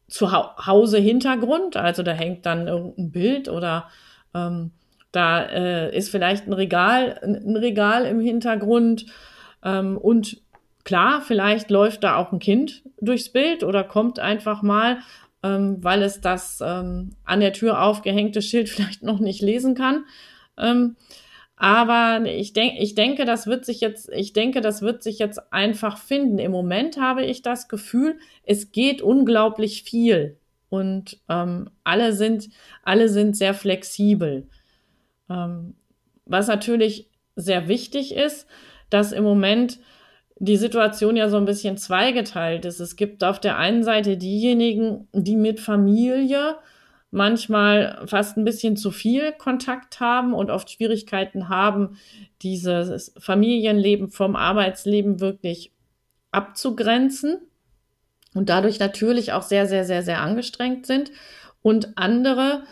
Zuhause 0.08 0.98
Hintergrund. 0.98 1.76
Also 1.76 2.02
da 2.02 2.12
hängt 2.12 2.44
dann 2.44 2.68
irgendein 2.68 3.10
Bild 3.12 3.48
oder 3.48 3.88
ähm, 4.34 4.72
da 5.10 5.42
äh, 5.42 5.96
ist 5.96 6.10
vielleicht 6.10 6.46
ein 6.46 6.52
Regal, 6.52 7.18
ein 7.22 7.56
Regal 7.56 8.04
im 8.06 8.20
Hintergrund 8.20 9.06
ähm, 9.62 9.96
und 9.96 10.42
klar, 10.84 11.20
vielleicht 11.20 11.70
läuft 11.70 12.04
da 12.04 12.16
auch 12.16 12.32
ein 12.32 12.38
Kind 12.38 12.82
durchs 13.00 13.30
Bild 13.30 13.64
oder 13.64 13.84
kommt 13.84 14.18
einfach 14.18 14.62
mal, 14.62 14.98
ähm, 15.42 15.82
weil 15.82 16.02
es 16.02 16.20
das 16.20 16.60
ähm, 16.64 17.10
an 17.24 17.40
der 17.40 17.52
Tür 17.52 17.82
aufgehängte 17.82 18.42
Schild 18.42 18.68
vielleicht 18.68 19.02
noch 19.02 19.18
nicht 19.18 19.42
lesen 19.42 19.74
kann. 19.74 20.04
Ähm, 20.58 20.96
aber 21.56 22.24
ich, 22.26 22.54
denk, 22.54 22.74
ich 22.80 22.96
denke, 22.96 23.24
das 23.24 23.46
wird 23.46 23.64
sich 23.64 23.80
jetzt, 23.80 24.10
ich 24.12 24.32
denke, 24.32 24.60
das 24.60 24.82
wird 24.82 25.02
sich 25.02 25.20
jetzt 25.20 25.52
einfach 25.52 25.96
finden. 25.98 26.38
Im 26.38 26.50
Moment 26.50 27.00
habe 27.00 27.24
ich 27.24 27.42
das 27.42 27.68
Gefühl, 27.68 28.18
es 28.42 28.72
geht 28.72 29.00
unglaublich 29.00 29.84
viel 29.84 30.38
und 30.70 31.20
ähm, 31.28 31.70
alle 31.84 32.14
sind, 32.14 32.48
alle 32.82 33.08
sind 33.08 33.36
sehr 33.36 33.54
flexibel. 33.54 34.48
Ähm, 35.30 35.74
was 36.24 36.48
natürlich 36.48 37.10
sehr 37.36 37.68
wichtig 37.68 38.14
ist, 38.14 38.48
dass 38.92 39.12
im 39.12 39.24
Moment 39.24 39.78
die 40.36 40.56
Situation 40.56 41.16
ja 41.16 41.28
so 41.28 41.36
ein 41.36 41.44
bisschen 41.44 41.76
zweigeteilt 41.76 42.64
ist. 42.64 42.80
Es 42.80 42.96
gibt 42.96 43.22
auf 43.22 43.38
der 43.38 43.58
einen 43.58 43.84
Seite 43.84 44.16
diejenigen, 44.16 45.08
die 45.12 45.36
mit 45.36 45.60
Familie 45.60 46.56
manchmal 47.12 48.02
fast 48.06 48.36
ein 48.36 48.44
bisschen 48.44 48.76
zu 48.76 48.90
viel 48.90 49.32
Kontakt 49.32 50.00
haben 50.00 50.34
und 50.34 50.50
oft 50.50 50.70
Schwierigkeiten 50.70 51.48
haben, 51.48 51.98
dieses 52.40 53.14
Familienleben 53.18 54.10
vom 54.10 54.34
Arbeitsleben 54.34 55.20
wirklich 55.20 55.72
abzugrenzen 56.32 57.36
und 58.34 58.48
dadurch 58.48 58.78
natürlich 58.80 59.32
auch 59.32 59.42
sehr, 59.42 59.66
sehr, 59.66 59.84
sehr, 59.84 60.02
sehr 60.02 60.20
angestrengt 60.20 60.86
sind. 60.86 61.12
Und 61.60 61.96
andere, 61.96 62.64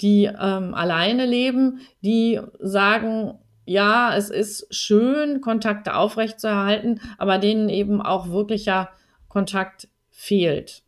die 0.00 0.24
ähm, 0.24 0.74
alleine 0.74 1.26
leben, 1.26 1.80
die 2.00 2.40
sagen, 2.60 3.34
ja, 3.68 4.16
es 4.16 4.30
ist 4.30 4.74
schön, 4.74 5.42
Kontakte 5.42 5.94
aufrechtzuerhalten, 5.94 7.00
aber 7.18 7.36
denen 7.36 7.68
eben 7.68 8.00
auch 8.00 8.30
wirklicher 8.30 8.88
Kontakt 9.28 9.88
fehlt. 10.10 10.82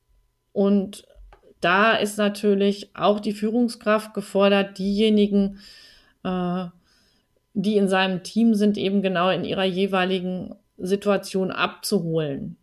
Und 0.53 1.07
da 1.61 1.93
ist 1.93 2.17
natürlich 2.17 2.97
auch 2.97 3.21
die 3.21 3.35
Führungskraft 3.35 4.15
gefordert, 4.15 4.79
diejenigen, 4.79 5.59
äh, 6.25 6.67
die 7.53 7.77
in 7.77 7.87
seinem 7.87 8.23
Team 8.23 8.55
sind, 8.55 8.79
eben 8.79 9.03
genau 9.03 9.29
in 9.29 9.45
ihrer 9.45 9.65
jeweiligen 9.65 10.55
Situation 10.79 11.51
abzuholen. 11.51 12.57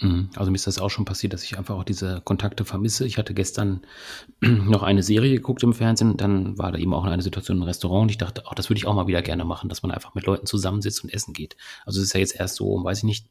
Mhm. 0.00 0.30
Also 0.34 0.50
mir 0.50 0.56
ist 0.56 0.66
das 0.66 0.78
auch 0.78 0.88
schon 0.88 1.04
passiert, 1.04 1.32
dass 1.32 1.44
ich 1.44 1.58
einfach 1.58 1.76
auch 1.76 1.84
diese 1.84 2.20
Kontakte 2.22 2.64
vermisse. 2.64 3.06
Ich 3.06 3.18
hatte 3.18 3.34
gestern 3.34 3.82
noch 4.40 4.82
eine 4.82 5.02
Serie 5.02 5.34
geguckt 5.34 5.62
im 5.62 5.74
Fernsehen, 5.74 6.16
dann 6.16 6.58
war 6.58 6.72
da 6.72 6.78
eben 6.78 6.94
auch 6.94 7.04
eine 7.04 7.22
Situation 7.22 7.58
im 7.58 7.62
Restaurant 7.62 8.02
und 8.02 8.10
ich 8.10 8.18
dachte, 8.18 8.46
auch 8.46 8.54
das 8.54 8.70
würde 8.70 8.78
ich 8.78 8.86
auch 8.86 8.94
mal 8.94 9.06
wieder 9.06 9.22
gerne 9.22 9.44
machen, 9.44 9.68
dass 9.68 9.82
man 9.82 9.92
einfach 9.92 10.14
mit 10.14 10.26
Leuten 10.26 10.46
zusammensitzt 10.46 11.04
und 11.04 11.12
essen 11.12 11.34
geht. 11.34 11.56
Also 11.84 12.00
es 12.00 12.06
ist 12.06 12.12
ja 12.14 12.20
jetzt 12.20 12.38
erst 12.38 12.56
so, 12.56 12.82
weiß 12.82 12.98
ich 12.98 13.04
nicht, 13.04 13.26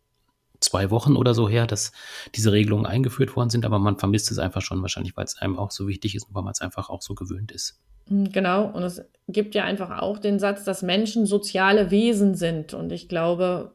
zwei 0.59 0.91
Wochen 0.91 1.15
oder 1.15 1.33
so 1.33 1.49
her, 1.49 1.65
dass 1.65 1.91
diese 2.35 2.51
Regelungen 2.51 2.85
eingeführt 2.85 3.35
worden 3.35 3.49
sind, 3.49 3.65
aber 3.65 3.79
man 3.79 3.97
vermisst 3.97 4.29
es 4.29 4.39
einfach 4.39 4.61
schon 4.61 4.81
wahrscheinlich, 4.81 5.15
weil 5.17 5.25
es 5.25 5.37
einem 5.37 5.57
auch 5.57 5.71
so 5.71 5.87
wichtig 5.87 6.15
ist 6.15 6.27
und 6.27 6.35
weil 6.35 6.43
man 6.43 6.51
es 6.51 6.61
einfach 6.61 6.89
auch 6.89 7.01
so 7.01 7.15
gewöhnt 7.15 7.51
ist. 7.51 7.79
Mhm, 8.09 8.31
genau, 8.31 8.65
und 8.65 8.83
es 8.83 9.01
gibt 9.27 9.55
ja 9.55 9.63
einfach 9.63 10.01
auch 10.01 10.19
den 10.19 10.39
Satz, 10.39 10.63
dass 10.65 10.81
Menschen 10.81 11.25
soziale 11.25 11.91
Wesen 11.91 12.35
sind. 12.35 12.73
Und 12.73 12.91
ich 12.91 13.07
glaube, 13.07 13.71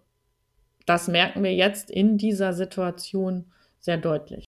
das 0.86 1.08
merken 1.08 1.42
wir 1.42 1.54
jetzt 1.54 1.90
in 1.90 2.18
dieser 2.18 2.52
Situation 2.52 3.46
sehr 3.80 3.96
deutlich. 3.96 4.44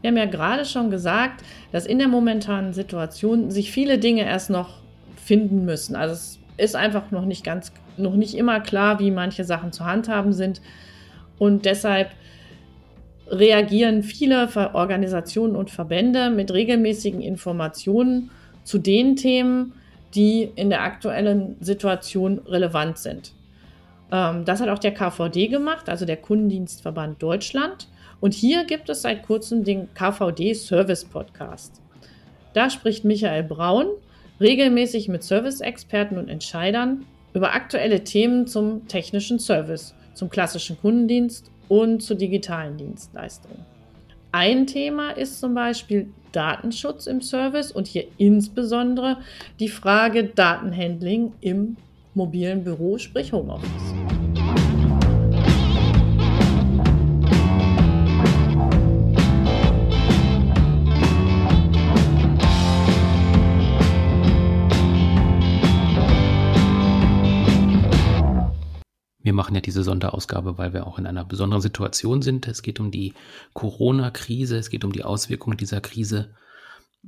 Wir 0.00 0.12
haben 0.12 0.18
ja 0.18 0.26
gerade 0.26 0.64
schon 0.64 0.90
gesagt, 0.90 1.42
dass 1.72 1.84
in 1.84 1.98
der 1.98 2.06
momentanen 2.06 2.72
Situation 2.72 3.50
sich 3.50 3.72
viele 3.72 3.98
Dinge 3.98 4.22
erst 4.24 4.50
noch 4.50 4.80
finden 5.16 5.64
müssen. 5.64 5.96
Also 5.96 6.14
es 6.14 6.38
ist 6.56 6.76
einfach 6.76 7.10
noch 7.10 7.24
nicht 7.24 7.44
ganz, 7.44 7.72
noch 7.96 8.14
nicht 8.14 8.34
immer 8.34 8.60
klar, 8.60 8.98
wie 8.98 9.10
manche 9.10 9.44
Sachen 9.44 9.72
zu 9.72 9.84
handhaben 9.84 10.32
sind. 10.32 10.60
Und 11.38 11.64
deshalb 11.64 12.10
reagieren 13.28 14.02
viele 14.02 14.48
Organisationen 14.74 15.56
und 15.56 15.70
Verbände 15.70 16.30
mit 16.30 16.52
regelmäßigen 16.52 17.20
Informationen 17.20 18.30
zu 18.64 18.78
den 18.78 19.16
Themen, 19.16 19.74
die 20.14 20.50
in 20.56 20.70
der 20.70 20.82
aktuellen 20.82 21.56
Situation 21.60 22.40
relevant 22.46 22.98
sind. 22.98 23.32
Ähm, 24.12 24.44
das 24.44 24.60
hat 24.60 24.68
auch 24.68 24.78
der 24.78 24.94
KVD 24.94 25.48
gemacht, 25.48 25.88
also 25.88 26.04
der 26.04 26.16
Kundendienstverband 26.16 27.22
Deutschland. 27.22 27.88
Und 28.20 28.32
hier 28.32 28.64
gibt 28.64 28.88
es 28.88 29.02
seit 29.02 29.24
kurzem 29.24 29.64
den 29.64 29.92
KVD 29.94 30.54
Service 30.54 31.04
Podcast. 31.04 31.82
Da 32.54 32.70
spricht 32.70 33.04
Michael 33.04 33.42
Braun, 33.42 33.88
regelmäßig 34.40 35.08
mit 35.08 35.22
Service-Experten 35.22 36.18
und 36.18 36.28
Entscheidern 36.28 37.04
über 37.34 37.54
aktuelle 37.54 38.04
Themen 38.04 38.46
zum 38.46 38.88
technischen 38.88 39.38
Service, 39.38 39.94
zum 40.14 40.30
klassischen 40.30 40.78
Kundendienst 40.80 41.50
und 41.68 42.02
zu 42.02 42.14
digitalen 42.14 42.76
Dienstleistungen. 42.76 43.64
Ein 44.32 44.66
Thema 44.66 45.10
ist 45.10 45.40
zum 45.40 45.54
Beispiel 45.54 46.08
Datenschutz 46.32 47.06
im 47.06 47.22
Service 47.22 47.72
und 47.72 47.86
hier 47.86 48.04
insbesondere 48.18 49.18
die 49.60 49.68
Frage 49.68 50.24
Datenhandling 50.24 51.32
im 51.40 51.76
mobilen 52.14 52.64
Büro, 52.64 52.98
sprich 52.98 53.32
Homeoffice. 53.32 54.25
Wir 69.26 69.32
machen 69.32 69.56
ja 69.56 69.60
diese 69.60 69.82
Sonderausgabe, 69.82 70.56
weil 70.56 70.72
wir 70.72 70.86
auch 70.86 71.00
in 71.00 71.06
einer 71.06 71.24
besonderen 71.24 71.60
Situation 71.60 72.22
sind. 72.22 72.46
Es 72.46 72.62
geht 72.62 72.78
um 72.78 72.92
die 72.92 73.12
Corona-Krise, 73.54 74.56
es 74.56 74.70
geht 74.70 74.84
um 74.84 74.92
die 74.92 75.02
Auswirkungen 75.02 75.56
dieser 75.56 75.80
Krise. 75.80 76.36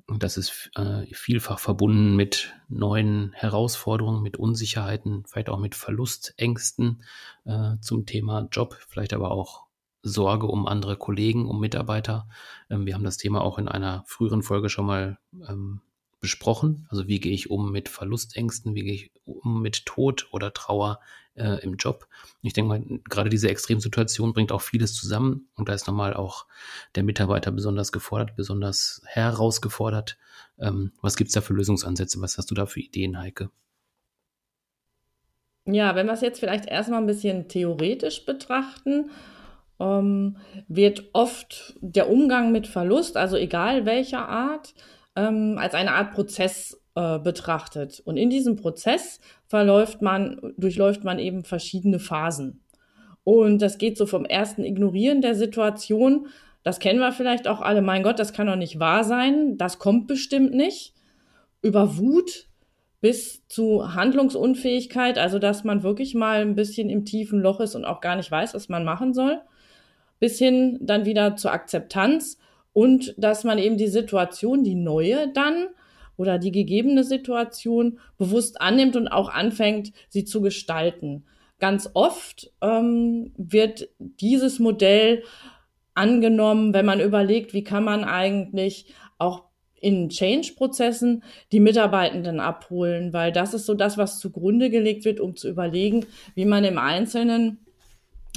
Und 0.09 0.25
das 0.25 0.37
ist 0.37 0.69
äh, 0.75 1.07
vielfach 1.15 1.61
verbunden 1.61 2.17
mit 2.17 2.55
neuen 2.69 3.31
Herausforderungen, 3.35 4.21
mit 4.21 4.37
Unsicherheiten, 4.37 5.27
vielleicht 5.29 5.49
auch 5.49 5.61
mit 5.61 5.77
Verlustängsten 5.77 7.05
äh, 7.45 7.77
zum 7.81 8.05
Thema 8.05 8.49
Job, 8.51 8.77
vielleicht 8.89 9.15
aber 9.15 9.31
auch 9.31 9.69
Sorge 10.03 10.49
um 10.49 10.67
andere 10.67 10.97
Kollegen, 10.97 11.49
um 11.49 11.61
Mitarbeiter. 11.61 12.29
Ähm, 12.69 12.85
wir 12.85 12.95
haben 12.95 13.05
das 13.05 13.19
Thema 13.19 13.43
auch 13.43 13.59
in 13.59 13.69
einer 13.69 14.03
früheren 14.09 14.43
Folge 14.43 14.71
schon 14.71 14.87
mal 14.87 15.19
ähm, 15.49 15.83
besprochen. 16.21 16.87
Also 16.91 17.09
wie 17.09 17.21
gehe 17.21 17.33
ich 17.33 17.51
um 17.51 17.71
mit 17.71 17.89
Verlustängsten, 17.89 18.75
wie 18.75 18.83
gehe 18.83 18.95
ich 18.95 19.13
um 19.25 19.63
mit 19.63 19.87
Tod 19.87 20.29
oder 20.33 20.53
Trauer 20.53 21.01
äh, 21.39 21.63
im 21.63 21.77
Job. 21.77 22.07
Ich 22.43 22.53
denke 22.53 22.69
mal, 22.69 23.01
gerade 23.09 23.31
diese 23.31 23.49
Extremsituation 23.49 24.33
bringt 24.33 24.53
auch 24.53 24.61
vieles 24.61 24.95
zusammen 24.95 25.49
und 25.55 25.69
da 25.69 25.75
ist 25.75 25.87
nochmal 25.87 26.15
auch 26.15 26.47
der 26.95 27.05
Mitarbeiter 27.05 27.51
besonders 27.51 27.93
gefordert, 27.93 28.37
besonders 28.37 29.03
herausgefordert. 29.07 30.19
Ähm, 30.59 30.93
was 31.01 31.17
gibt 31.17 31.29
es 31.29 31.35
da 31.35 31.41
für 31.41 31.55
Lösungsansätze? 31.55 32.21
Was 32.21 32.39
hast 32.39 32.51
du 32.51 32.55
da 32.55 32.67
für 32.67 32.81
Ideen, 32.81 33.19
Heike? 33.19 33.51
Ja, 35.65 35.95
wenn 35.95 36.07
wir 36.07 36.15
es 36.15 36.23
jetzt 36.23 36.41
vielleicht 36.41 36.67
erstmal 36.67 37.01
ein 37.01 37.07
bisschen 37.07 37.49
theoretisch 37.49 38.25
betrachten, 38.25 39.11
ähm, 39.79 40.37
wird 40.67 41.11
oft 41.13 41.77
der 41.81 42.09
Umgang 42.09 42.53
mit 42.53 42.67
Verlust, 42.67 43.17
also 43.17 43.37
egal 43.37 43.85
welcher 43.85 44.29
Art, 44.29 44.75
ähm, 45.19 45.59
als 45.59 45.75
eine 45.75 45.93
Art 45.93 46.13
Prozess 46.13 46.81
äh, 46.95 47.19
betrachtet. 47.19 48.01
Und 48.05 48.17
in 48.17 48.31
diesem 48.31 48.57
Prozess 48.57 49.21
verläuft 49.47 50.01
man, 50.01 50.55
durchläuft 50.57 51.05
man 51.05 51.19
eben 51.19 51.45
verschiedene 51.45 51.99
Phasen. 51.99 52.63
Und 53.25 53.61
das 53.61 53.79
geht 53.79 53.99
so 53.99 54.07
vom 54.07 54.25
ersten 54.25 54.65
Ignorieren 54.65 55.21
der 55.21 55.35
Situation. 55.35 56.29
Das 56.63 56.79
kennen 56.79 57.01
wir 57.01 57.13
vielleicht 57.13 57.49
auch 57.49 57.61
alle. 57.61 57.83
Mein 57.83 58.03
Gott, 58.03 58.19
das 58.19 58.33
kann 58.33 58.47
doch 58.47 58.57
nicht 58.57 58.79
wahr 58.79 59.05
sein. 59.05 59.59
Das 59.59 59.79
kommt 59.79 60.07
bestimmt 60.07 60.55
nicht. 60.55 60.95
Über 61.63 61.99
Wut 61.99 62.47
bis 63.01 63.47
zu 63.49 63.95
Handlungsunfähigkeit, 63.95 65.19
also 65.19 65.39
dass 65.39 65.65
man 65.65 65.83
wirklich 65.83 66.15
mal 66.15 66.41
ein 66.41 66.55
bisschen 66.55 66.91
im 66.91 67.05
tiefen 67.05 67.41
Loch 67.41 67.61
ist 67.61 67.75
und 67.75 67.85
auch 67.85 68.01
gar 68.01 68.17
nicht 68.17 68.31
weiß, 68.31 68.55
was 68.55 68.69
man 68.69 68.85
machen 68.85 69.15
soll, 69.15 69.41
bis 70.19 70.39
hin 70.39 70.79
dann 70.81 71.05
wieder 71.05 71.37
zur 71.37 71.53
Akzeptanz 71.53 72.39
und 72.73 73.15
dass 73.17 73.45
man 73.45 73.59
eben 73.59 73.77
die 73.77 73.89
Situation, 73.89 74.65
die 74.65 74.75
neue 74.75 75.33
dann 75.33 75.69
oder 76.17 76.39
die 76.39 76.53
gegebene 76.53 77.05
Situation 77.05 77.99
bewusst 78.19 78.61
annimmt 78.61 78.97
und 78.97 79.09
auch 79.09 79.29
anfängt, 79.29 79.93
sie 80.09 80.25
zu 80.25 80.41
gestalten. 80.41 81.25
Ganz 81.61 81.91
oft 81.95 82.53
ähm, 82.61 83.33
wird 83.37 83.89
dieses 83.99 84.59
Modell 84.59 85.23
angenommen, 85.95 86.75
wenn 86.75 86.87
man 86.87 87.01
überlegt, 87.01 87.55
wie 87.55 87.65
kann 87.65 87.85
man 87.85 88.05
eigentlich 88.05 88.95
auch 89.19 89.45
in 89.81 90.09
Change-Prozessen 90.09 91.23
die 91.53 91.61
Mitarbeitenden 91.61 92.41
abholen, 92.41 93.13
weil 93.13 93.33
das 93.33 93.55
ist 93.55 93.67
so 93.67 93.75
das, 93.75 93.97
was 93.97 94.19
zugrunde 94.19 94.71
gelegt 94.71 95.05
wird, 95.05 95.21
um 95.21 95.37
zu 95.37 95.49
überlegen, 95.49 96.07
wie 96.35 96.45
man 96.45 96.65
im 96.65 96.79
Einzelnen 96.79 97.59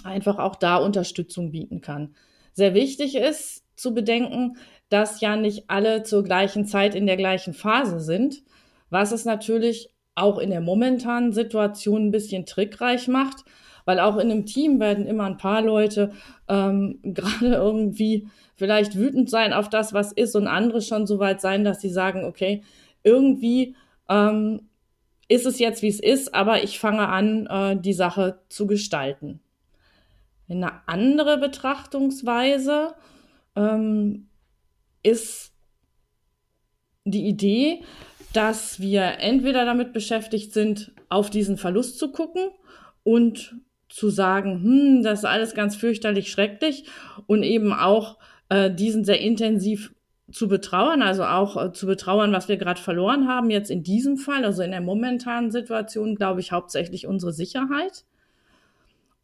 einfach 0.03 0.39
auch 0.39 0.55
da 0.55 0.77
Unterstützung 0.77 1.51
bieten 1.51 1.81
kann. 1.81 2.15
Sehr 2.53 2.73
wichtig 2.73 3.15
ist, 3.15 3.63
zu 3.81 3.93
bedenken, 3.93 4.57
dass 4.89 5.21
ja 5.21 5.35
nicht 5.35 5.69
alle 5.69 6.03
zur 6.03 6.23
gleichen 6.23 6.65
Zeit 6.65 6.95
in 6.95 7.07
der 7.07 7.17
gleichen 7.17 7.53
Phase 7.53 7.99
sind, 7.99 8.43
was 8.89 9.11
es 9.11 9.25
natürlich 9.25 9.89
auch 10.15 10.37
in 10.37 10.49
der 10.49 10.61
momentanen 10.61 11.33
Situation 11.33 12.07
ein 12.07 12.11
bisschen 12.11 12.45
trickreich 12.45 13.07
macht, 13.07 13.45
weil 13.85 13.99
auch 13.99 14.17
in 14.17 14.29
einem 14.29 14.45
Team 14.45 14.79
werden 14.79 15.07
immer 15.07 15.25
ein 15.25 15.37
paar 15.37 15.61
Leute 15.61 16.11
ähm, 16.47 16.99
gerade 17.03 17.53
irgendwie 17.53 18.27
vielleicht 18.55 18.95
wütend 18.95 19.29
sein 19.29 19.53
auf 19.53 19.69
das, 19.69 19.93
was 19.93 20.11
ist, 20.11 20.35
und 20.35 20.47
andere 20.47 20.81
schon 20.81 21.07
so 21.07 21.19
weit 21.19 21.41
sein, 21.41 21.63
dass 21.63 21.81
sie 21.81 21.89
sagen, 21.89 22.25
okay, 22.25 22.63
irgendwie 23.03 23.75
ähm, 24.09 24.69
ist 25.27 25.45
es 25.45 25.59
jetzt, 25.59 25.81
wie 25.81 25.87
es 25.87 25.99
ist, 25.99 26.35
aber 26.35 26.63
ich 26.63 26.79
fange 26.79 27.07
an, 27.07 27.47
äh, 27.47 27.81
die 27.81 27.93
Sache 27.93 28.39
zu 28.49 28.67
gestalten. 28.67 29.39
Eine 30.49 30.87
andere 30.87 31.37
Betrachtungsweise 31.37 32.93
ähm, 33.55 34.27
ist 35.03 35.53
die 37.05 37.27
Idee, 37.27 37.83
dass 38.33 38.79
wir 38.79 39.19
entweder 39.19 39.65
damit 39.65 39.93
beschäftigt 39.93 40.53
sind, 40.53 40.93
auf 41.09 41.29
diesen 41.29 41.57
Verlust 41.57 41.99
zu 41.99 42.11
gucken 42.11 42.49
und 43.03 43.55
zu 43.89 44.09
sagen, 44.09 44.63
hm, 44.63 45.03
das 45.03 45.19
ist 45.19 45.25
alles 45.25 45.53
ganz 45.53 45.75
fürchterlich 45.75 46.31
schrecklich 46.31 46.85
und 47.27 47.43
eben 47.43 47.73
auch 47.73 48.17
äh, 48.49 48.71
diesen 48.73 49.03
sehr 49.03 49.19
intensiv 49.19 49.93
zu 50.31 50.47
betrauern, 50.47 51.01
also 51.01 51.25
auch 51.25 51.61
äh, 51.61 51.73
zu 51.73 51.85
betrauern, 51.85 52.31
was 52.31 52.47
wir 52.47 52.55
gerade 52.57 52.79
verloren 52.79 53.27
haben, 53.27 53.49
jetzt 53.49 53.69
in 53.69 53.83
diesem 53.83 54.17
Fall, 54.17 54.45
also 54.45 54.63
in 54.63 54.71
der 54.71 54.81
momentanen 54.81 55.51
Situation, 55.51 56.15
glaube 56.15 56.39
ich, 56.39 56.53
hauptsächlich 56.53 57.05
unsere 57.05 57.33
Sicherheit. 57.33 58.05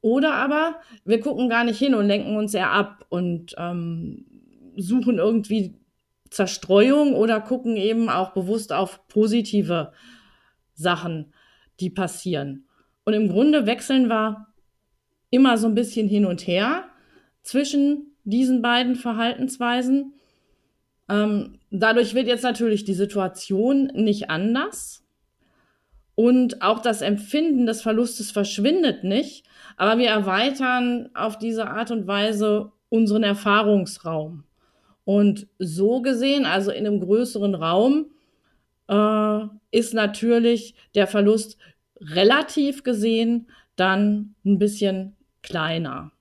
Oder 0.01 0.33
aber 0.33 0.79
wir 1.05 1.19
gucken 1.19 1.49
gar 1.49 1.63
nicht 1.63 1.79
hin 1.79 1.95
und 1.95 2.07
lenken 2.07 2.35
uns 2.37 2.53
eher 2.53 2.71
ab 2.71 3.05
und 3.09 3.55
ähm, 3.57 4.25
suchen 4.77 5.17
irgendwie 5.17 5.75
Zerstreuung 6.29 7.13
oder 7.13 7.41
gucken 7.41 7.77
eben 7.77 8.09
auch 8.09 8.31
bewusst 8.31 8.73
auf 8.73 9.07
positive 9.07 9.91
Sachen, 10.73 11.33
die 11.79 11.89
passieren. 11.89 12.67
Und 13.05 13.13
im 13.13 13.29
Grunde 13.29 13.65
wechseln 13.65 14.07
wir 14.09 14.47
immer 15.29 15.57
so 15.57 15.67
ein 15.67 15.75
bisschen 15.75 16.07
hin 16.07 16.25
und 16.25 16.45
her 16.45 16.85
zwischen 17.41 18.15
diesen 18.23 18.61
beiden 18.61 18.95
Verhaltensweisen. 18.95 20.13
Ähm, 21.09 21.59
dadurch 21.71 22.13
wird 22.13 22.27
jetzt 22.27 22.43
natürlich 22.43 22.83
die 22.83 22.93
Situation 22.93 23.87
nicht 23.93 24.29
anders. 24.29 25.06
Und 26.19 26.63
auch 26.63 26.79
das 26.79 27.03
Empfinden 27.03 27.67
des 27.67 27.83
Verlustes 27.83 28.31
verschwindet 28.31 29.03
nicht, 29.03 29.45
aber 29.77 29.99
wir 29.99 30.09
erweitern 30.09 31.11
auf 31.13 31.37
diese 31.37 31.69
Art 31.69 31.91
und 31.91 32.07
Weise 32.07 32.71
unseren 32.89 33.21
Erfahrungsraum. 33.21 34.43
Und 35.05 35.45
so 35.59 36.01
gesehen, 36.01 36.47
also 36.47 36.71
in 36.71 36.87
einem 36.87 37.01
größeren 37.01 37.53
Raum, 37.53 38.07
äh, 38.87 39.39
ist 39.69 39.93
natürlich 39.93 40.73
der 40.95 41.05
Verlust 41.05 41.59
relativ 42.01 42.81
gesehen 42.81 43.51
dann 43.75 44.33
ein 44.43 44.57
bisschen 44.57 45.15
kleiner. 45.43 46.11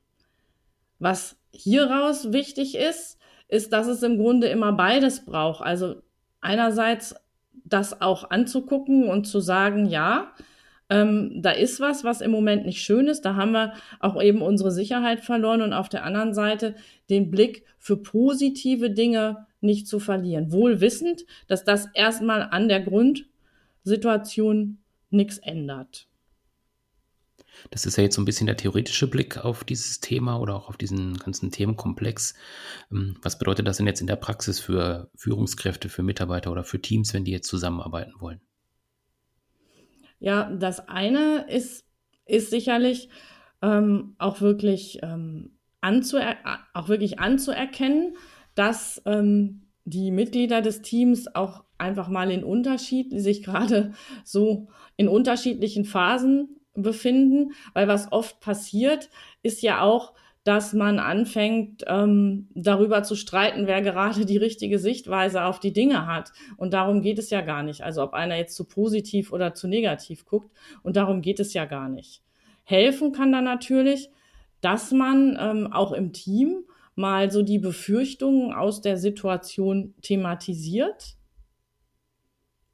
Was 0.98 1.38
hieraus 1.52 2.34
wichtig 2.34 2.74
ist, 2.76 3.18
ist, 3.48 3.72
dass 3.72 3.86
es 3.86 4.02
im 4.02 4.18
Grunde 4.18 4.48
immer 4.48 4.72
beides 4.74 5.24
braucht. 5.24 5.62
Also 5.62 6.02
einerseits 6.42 7.14
das 7.68 8.00
auch 8.00 8.30
anzugucken 8.30 9.08
und 9.08 9.26
zu 9.26 9.40
sagen, 9.40 9.86
ja, 9.86 10.32
ähm, 10.88 11.42
da 11.42 11.50
ist 11.50 11.80
was, 11.80 12.04
was 12.04 12.20
im 12.20 12.30
Moment 12.30 12.64
nicht 12.64 12.80
schön 12.82 13.08
ist. 13.08 13.22
Da 13.22 13.34
haben 13.34 13.50
wir 13.52 13.72
auch 13.98 14.22
eben 14.22 14.40
unsere 14.40 14.70
Sicherheit 14.70 15.20
verloren 15.20 15.62
und 15.62 15.72
auf 15.72 15.88
der 15.88 16.04
anderen 16.04 16.32
Seite 16.32 16.76
den 17.10 17.30
Blick 17.30 17.64
für 17.78 17.96
positive 17.96 18.90
Dinge 18.90 19.46
nicht 19.60 19.88
zu 19.88 19.98
verlieren. 19.98 20.52
Wohl 20.52 20.80
wissend, 20.80 21.24
dass 21.48 21.64
das 21.64 21.88
erstmal 21.94 22.42
an 22.42 22.68
der 22.68 22.82
Grundsituation 22.82 24.78
nichts 25.10 25.38
ändert. 25.38 26.06
Das 27.70 27.86
ist 27.86 27.96
ja 27.96 28.04
jetzt 28.04 28.14
so 28.14 28.22
ein 28.22 28.24
bisschen 28.24 28.46
der 28.46 28.56
theoretische 28.56 29.08
Blick 29.08 29.44
auf 29.44 29.64
dieses 29.64 30.00
Thema 30.00 30.38
oder 30.38 30.54
auch 30.54 30.68
auf 30.68 30.76
diesen 30.76 31.16
ganzen 31.18 31.50
Themenkomplex. 31.50 32.34
Ähm, 32.92 33.16
was 33.22 33.38
bedeutet 33.38 33.66
das 33.66 33.78
denn 33.78 33.86
jetzt 33.86 34.00
in 34.00 34.06
der 34.06 34.16
Praxis 34.16 34.60
für 34.60 35.10
Führungskräfte, 35.16 35.88
für 35.88 36.02
Mitarbeiter 36.02 36.52
oder 36.52 36.64
für 36.64 36.80
Teams, 36.80 37.14
wenn 37.14 37.24
die 37.24 37.32
jetzt 37.32 37.48
zusammenarbeiten 37.48 38.14
wollen? 38.20 38.40
Ja, 40.18 40.50
das 40.50 40.88
eine 40.88 41.46
ist, 41.48 41.84
ist 42.24 42.50
sicherlich 42.50 43.08
ähm, 43.62 44.14
auch 44.18 44.40
wirklich 44.40 45.00
ähm, 45.02 45.56
anzuer 45.80 46.36
auch 46.74 46.88
wirklich 46.88 47.18
anzuerkennen, 47.20 48.16
dass 48.54 49.02
ähm, 49.06 49.62
die 49.84 50.10
Mitglieder 50.10 50.62
des 50.62 50.82
Teams 50.82 51.34
auch 51.34 51.64
einfach 51.78 52.08
mal 52.08 52.30
in 52.30 52.42
Unterschied, 52.42 53.12
sich 53.20 53.42
gerade 53.42 53.92
so 54.24 54.68
in 54.96 55.08
unterschiedlichen 55.08 55.84
Phasen 55.84 56.56
befinden, 56.82 57.52
weil 57.74 57.88
was 57.88 58.12
oft 58.12 58.40
passiert, 58.40 59.10
ist 59.42 59.62
ja 59.62 59.82
auch, 59.82 60.12
dass 60.46 60.72
man 60.74 61.00
anfängt, 61.00 61.82
ähm, 61.88 62.48
darüber 62.54 63.02
zu 63.02 63.16
streiten, 63.16 63.66
wer 63.66 63.82
gerade 63.82 64.24
die 64.24 64.36
richtige 64.36 64.78
Sichtweise 64.78 65.42
auf 65.42 65.58
die 65.58 65.72
Dinge 65.72 66.06
hat. 66.06 66.30
Und 66.56 66.72
darum 66.72 67.02
geht 67.02 67.18
es 67.18 67.30
ja 67.30 67.40
gar 67.40 67.64
nicht. 67.64 67.82
Also 67.82 68.04
ob 68.04 68.14
einer 68.14 68.36
jetzt 68.36 68.54
zu 68.54 68.64
positiv 68.64 69.32
oder 69.32 69.54
zu 69.54 69.66
negativ 69.66 70.24
guckt. 70.24 70.52
Und 70.84 70.94
darum 70.94 71.20
geht 71.20 71.40
es 71.40 71.52
ja 71.52 71.64
gar 71.64 71.88
nicht. 71.88 72.22
Helfen 72.62 73.10
kann 73.10 73.32
da 73.32 73.40
natürlich, 73.40 74.08
dass 74.60 74.92
man 74.92 75.36
ähm, 75.40 75.72
auch 75.72 75.90
im 75.90 76.12
Team 76.12 76.64
mal 76.94 77.30
so 77.32 77.42
die 77.42 77.58
Befürchtungen 77.58 78.52
aus 78.52 78.80
der 78.80 78.98
Situation 78.98 79.94
thematisiert 80.00 81.16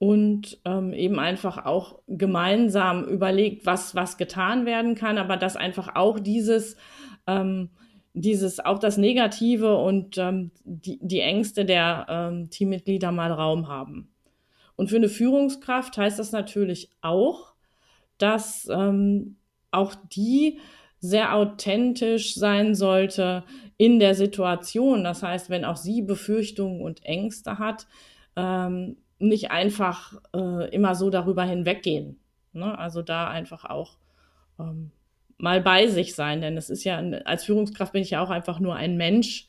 und 0.03 0.59
ähm, 0.65 0.93
eben 0.95 1.21
einfach 1.21 1.65
auch 1.65 2.01
gemeinsam 2.09 3.05
überlegt, 3.05 3.67
was, 3.67 3.95
was 3.95 4.17
getan 4.17 4.67
werden 4.67 4.97
kann, 4.97 5.17
aber 5.17 5.37
dass 5.37 5.55
einfach 5.55 5.95
auch 5.95 6.19
dieses, 6.19 6.77
ähm, 7.29 7.71
dieses, 8.13 8.59
auch 8.59 8.81
das 8.81 8.97
Negative 8.97 9.77
und 9.77 10.19
ähm, 10.19 10.51
die, 10.65 10.99
die 11.01 11.21
Ängste 11.21 11.65
der 11.65 12.07
ähm, 12.09 12.51
Teammitglieder 12.51 13.13
mal 13.13 13.31
Raum 13.31 13.69
haben. 13.69 14.13
Und 14.75 14.91
für 14.91 14.97
eine 14.97 15.09
Führungskraft 15.09 15.97
heißt 15.97 16.19
das 16.19 16.33
natürlich 16.33 16.91
auch, 17.01 17.55
dass 18.19 18.69
ähm, 18.73 19.37
auch 19.71 19.95
die 19.95 20.59
sehr 20.99 21.33
authentisch 21.33 22.35
sein 22.35 22.75
sollte 22.75 23.45
in 23.77 24.01
der 24.01 24.17
Situation. 24.17 25.05
Das 25.05 25.23
heißt, 25.23 25.49
wenn 25.49 25.65
auch 25.65 25.77
sie 25.77 26.03
Befürchtungen 26.03 26.81
und 26.81 27.05
Ängste 27.05 27.61
hat, 27.61 27.87
ähm, 28.35 28.97
nicht 29.23 29.51
einfach 29.51 30.21
äh, 30.35 30.69
immer 30.71 30.95
so 30.95 31.11
darüber 31.11 31.45
hinweggehen. 31.45 32.19
Ne? 32.53 32.79
Also 32.79 33.03
da 33.03 33.29
einfach 33.29 33.65
auch 33.65 33.97
ähm, 34.59 34.91
mal 35.39 35.61
bei 35.61 35.87
sich 35.87 36.15
sein, 36.15 36.41
denn 36.41 36.57
es 36.57 36.71
ist 36.71 36.85
ja, 36.85 36.99
als 37.25 37.45
Führungskraft 37.45 37.93
bin 37.93 38.03
ich 38.03 38.11
ja 38.11 38.23
auch 38.23 38.31
einfach 38.31 38.61
nur 38.61 38.77
ein 38.77 38.97
Mensch, 38.97 39.49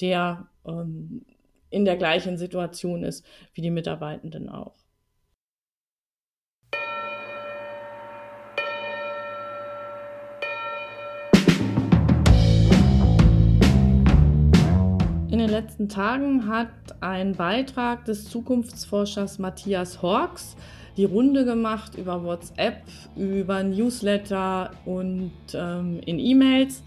der 0.00 0.48
ähm, 0.66 1.24
in 1.70 1.84
der 1.84 1.96
gleichen 1.96 2.36
Situation 2.36 3.04
ist 3.04 3.24
wie 3.54 3.60
die 3.60 3.70
Mitarbeitenden 3.70 4.48
auch. 4.48 4.79
Letzten 15.60 15.90
Tagen 15.90 16.48
hat 16.48 16.70
ein 17.00 17.34
Beitrag 17.34 18.06
des 18.06 18.30
Zukunftsforschers 18.30 19.38
Matthias 19.38 20.00
Horks 20.00 20.56
die 20.96 21.04
Runde 21.04 21.44
gemacht 21.44 21.96
über 21.96 22.24
WhatsApp, 22.24 22.82
über 23.14 23.62
Newsletter 23.62 24.70
und 24.86 25.32
ähm, 25.52 26.00
in 26.06 26.18
E-Mails. 26.18 26.82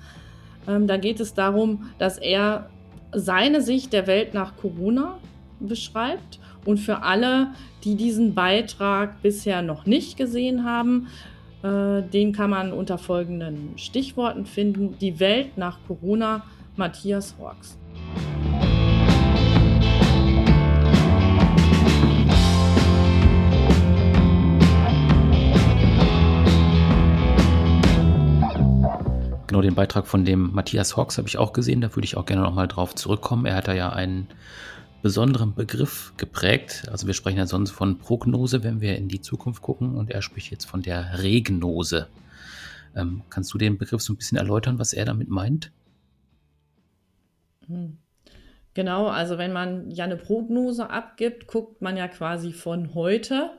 Ähm, 0.68 0.88
da 0.88 0.98
geht 0.98 1.20
es 1.20 1.36
darum, 1.36 1.90
dass 2.00 2.18
er 2.18 2.70
seine 3.12 3.62
Sicht 3.62 3.94
der 3.94 4.08
Welt 4.08 4.34
nach 4.34 4.58
Corona 4.58 5.20
beschreibt. 5.60 6.40
Und 6.66 6.80
für 6.80 7.04
alle, 7.04 7.52
die 7.84 7.96
diesen 7.96 8.34
Beitrag 8.34 9.22
bisher 9.22 9.62
noch 9.62 9.86
nicht 9.86 10.18
gesehen 10.18 10.64
haben, 10.64 11.08
äh, 11.62 12.02
den 12.02 12.34
kann 12.34 12.50
man 12.50 12.74
unter 12.74 12.98
folgenden 12.98 13.78
Stichworten 13.78 14.46
finden. 14.46 14.98
Die 15.00 15.20
Welt 15.20 15.58
nach 15.58 15.78
Corona, 15.88 16.44
Matthias 16.76 17.36
Horks. 17.40 17.78
Genau, 29.54 29.62
den 29.62 29.76
Beitrag 29.76 30.08
von 30.08 30.26
dem 30.26 30.52
Matthias 30.52 30.98
Hawks 30.98 31.20
habe 31.20 31.28
ich 31.28 31.38
auch 31.38 31.54
gesehen. 31.54 31.80
Da 31.80 31.96
würde 31.96 32.06
ich 32.06 32.18
auch 32.18 32.26
gerne 32.26 32.42
nochmal 32.42 32.68
drauf 32.68 32.96
zurückkommen. 32.96 33.46
Er 33.46 33.54
hat 33.54 33.68
da 33.68 33.74
ja 33.74 33.92
einen 33.92 34.28
besonderen 35.04 35.54
Begriff 35.54 36.12
geprägt. 36.18 36.88
Also 36.90 37.06
wir 37.06 37.14
sprechen 37.14 37.38
ja 37.38 37.46
sonst 37.46 37.70
von 37.70 38.00
Prognose, 38.00 38.64
wenn 38.64 38.82
wir 38.82 38.98
in 38.98 39.10
die 39.10 39.22
Zukunft 39.22 39.62
gucken. 39.62 39.94
Und 39.94 40.10
er 40.10 40.24
spricht 40.24 40.50
jetzt 40.50 40.66
von 40.66 40.82
der 40.82 41.22
Regnose. 41.22 42.08
Ähm, 42.96 43.22
kannst 43.30 43.54
du 43.54 43.60
den 43.60 43.78
Begriff 43.78 44.02
so 44.02 44.14
ein 44.14 44.16
bisschen 44.16 44.40
erläutern, 44.40 44.80
was 44.80 44.92
er 44.92 45.06
damit 45.06 45.30
meint? 45.30 45.72
Hm. 47.68 48.00
Genau, 48.74 49.06
also 49.06 49.38
wenn 49.38 49.54
man 49.54 49.92
ja 49.92 50.06
eine 50.06 50.18
Prognose 50.18 50.90
abgibt, 50.90 51.46
guckt 51.46 51.80
man 51.80 51.96
ja 51.96 52.08
quasi 52.08 52.54
von 52.54 52.96
heute 52.96 53.52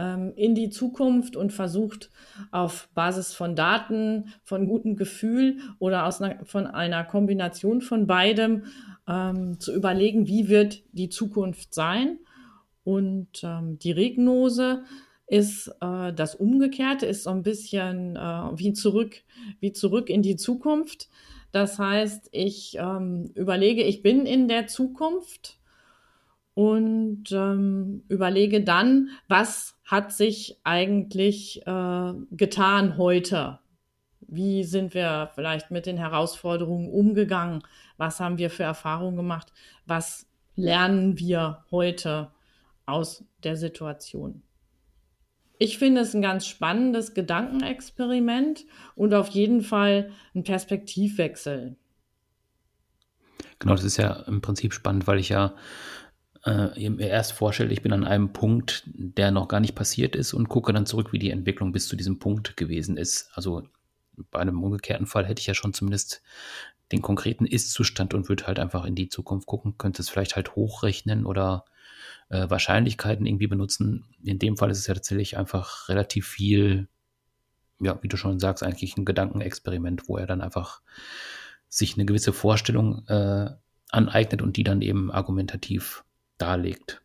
ähm, 0.00 0.32
in 0.34 0.54
die 0.54 0.70
Zukunft 0.70 1.36
und 1.36 1.52
versucht 1.52 2.10
auf 2.50 2.88
Basis 2.94 3.34
von 3.34 3.54
Daten, 3.54 4.32
von 4.42 4.66
gutem 4.66 4.96
Gefühl 4.96 5.58
oder 5.78 6.06
aus 6.06 6.22
einer, 6.22 6.44
von 6.44 6.66
einer 6.66 7.04
Kombination 7.04 7.82
von 7.82 8.06
beidem 8.06 8.64
ähm, 9.06 9.60
zu 9.60 9.74
überlegen, 9.74 10.26
wie 10.26 10.48
wird 10.48 10.82
die 10.92 11.10
Zukunft 11.10 11.74
sein. 11.74 12.18
Und 12.82 13.42
ähm, 13.44 13.78
die 13.78 13.92
Regnose 13.92 14.84
ist 15.26 15.68
äh, 15.80 16.12
das 16.12 16.34
Umgekehrte, 16.34 17.06
ist 17.06 17.24
so 17.24 17.30
ein 17.30 17.42
bisschen 17.42 18.16
äh, 18.16 18.18
wie, 18.54 18.72
zurück, 18.72 19.22
wie 19.60 19.72
zurück 19.72 20.08
in 20.08 20.22
die 20.22 20.36
Zukunft. 20.36 21.08
Das 21.52 21.78
heißt, 21.78 22.28
ich 22.32 22.76
ähm, 22.78 23.30
überlege, 23.34 23.82
ich 23.82 24.02
bin 24.02 24.24
in 24.24 24.48
der 24.48 24.66
Zukunft 24.66 25.58
und 26.54 27.30
ähm, 27.32 28.02
überlege 28.08 28.62
dann, 28.62 29.10
was 29.28 29.76
hat 29.90 30.12
sich 30.12 30.60
eigentlich 30.62 31.66
äh, 31.66 32.12
getan 32.30 32.96
heute? 32.96 33.58
Wie 34.20 34.62
sind 34.62 34.94
wir 34.94 35.32
vielleicht 35.34 35.72
mit 35.72 35.86
den 35.86 35.96
Herausforderungen 35.96 36.88
umgegangen? 36.88 37.64
Was 37.96 38.20
haben 38.20 38.38
wir 38.38 38.50
für 38.50 38.62
Erfahrungen 38.62 39.16
gemacht? 39.16 39.52
Was 39.86 40.28
lernen 40.54 41.18
wir 41.18 41.64
heute 41.72 42.30
aus 42.86 43.24
der 43.42 43.56
Situation? 43.56 44.42
Ich 45.58 45.76
finde 45.76 46.02
es 46.02 46.14
ein 46.14 46.22
ganz 46.22 46.46
spannendes 46.46 47.12
Gedankenexperiment 47.12 48.66
und 48.94 49.12
auf 49.12 49.28
jeden 49.30 49.60
Fall 49.60 50.12
ein 50.36 50.44
Perspektivwechsel. 50.44 51.76
Genau, 53.58 53.74
das 53.74 53.84
ist 53.84 53.96
ja 53.96 54.22
im 54.28 54.40
Prinzip 54.40 54.72
spannend, 54.72 55.08
weil 55.08 55.18
ich 55.18 55.30
ja 55.30 55.54
äh, 56.44 57.06
erst 57.06 57.32
vorstelle, 57.32 57.72
ich 57.72 57.82
bin 57.82 57.92
an 57.92 58.04
einem 58.04 58.32
Punkt, 58.32 58.84
der 58.86 59.30
noch 59.30 59.48
gar 59.48 59.60
nicht 59.60 59.74
passiert 59.74 60.16
ist 60.16 60.32
und 60.32 60.48
gucke 60.48 60.72
dann 60.72 60.86
zurück, 60.86 61.12
wie 61.12 61.18
die 61.18 61.30
Entwicklung 61.30 61.72
bis 61.72 61.88
zu 61.88 61.96
diesem 61.96 62.18
Punkt 62.18 62.56
gewesen 62.56 62.96
ist. 62.96 63.30
Also 63.34 63.68
bei 64.30 64.40
einem 64.40 64.62
umgekehrten 64.62 65.06
Fall 65.06 65.26
hätte 65.26 65.40
ich 65.40 65.46
ja 65.46 65.54
schon 65.54 65.74
zumindest 65.74 66.22
den 66.92 67.02
konkreten 67.02 67.46
Ist-Zustand 67.46 68.14
und 68.14 68.28
würde 68.28 68.46
halt 68.46 68.58
einfach 68.58 68.84
in 68.84 68.94
die 68.94 69.08
Zukunft 69.08 69.46
gucken, 69.46 69.78
könnte 69.78 70.02
es 70.02 70.08
vielleicht 70.08 70.36
halt 70.36 70.56
hochrechnen 70.56 71.24
oder 71.24 71.64
äh, 72.30 72.48
Wahrscheinlichkeiten 72.50 73.26
irgendwie 73.26 73.46
benutzen. 73.46 74.04
In 74.22 74.38
dem 74.38 74.56
Fall 74.56 74.70
ist 74.70 74.78
es 74.78 74.86
ja 74.86 74.94
tatsächlich 74.94 75.36
einfach 75.36 75.88
relativ 75.88 76.26
viel, 76.26 76.88
ja, 77.80 78.02
wie 78.02 78.08
du 78.08 78.16
schon 78.16 78.40
sagst, 78.40 78.62
eigentlich 78.62 78.96
ein 78.96 79.04
Gedankenexperiment, 79.04 80.08
wo 80.08 80.16
er 80.16 80.26
dann 80.26 80.40
einfach 80.40 80.80
sich 81.68 81.94
eine 81.94 82.06
gewisse 82.06 82.32
Vorstellung 82.32 83.06
äh, 83.06 83.50
aneignet 83.90 84.42
und 84.42 84.56
die 84.56 84.64
dann 84.64 84.82
eben 84.82 85.10
argumentativ 85.12 86.04
darlegt. 86.40 87.02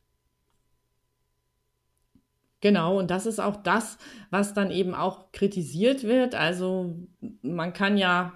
Genau, 2.62 2.98
und 2.98 3.12
das 3.12 3.26
ist 3.26 3.40
auch 3.40 3.58
das, 3.58 3.98
was 4.32 4.54
dann 4.56 4.72
eben 4.72 4.96
auch 4.96 5.32
kritisiert 5.32 6.04
wird. 6.04 6.34
Also 6.34 6.96
man 7.42 7.74
kann 7.74 7.98
ja 7.98 8.34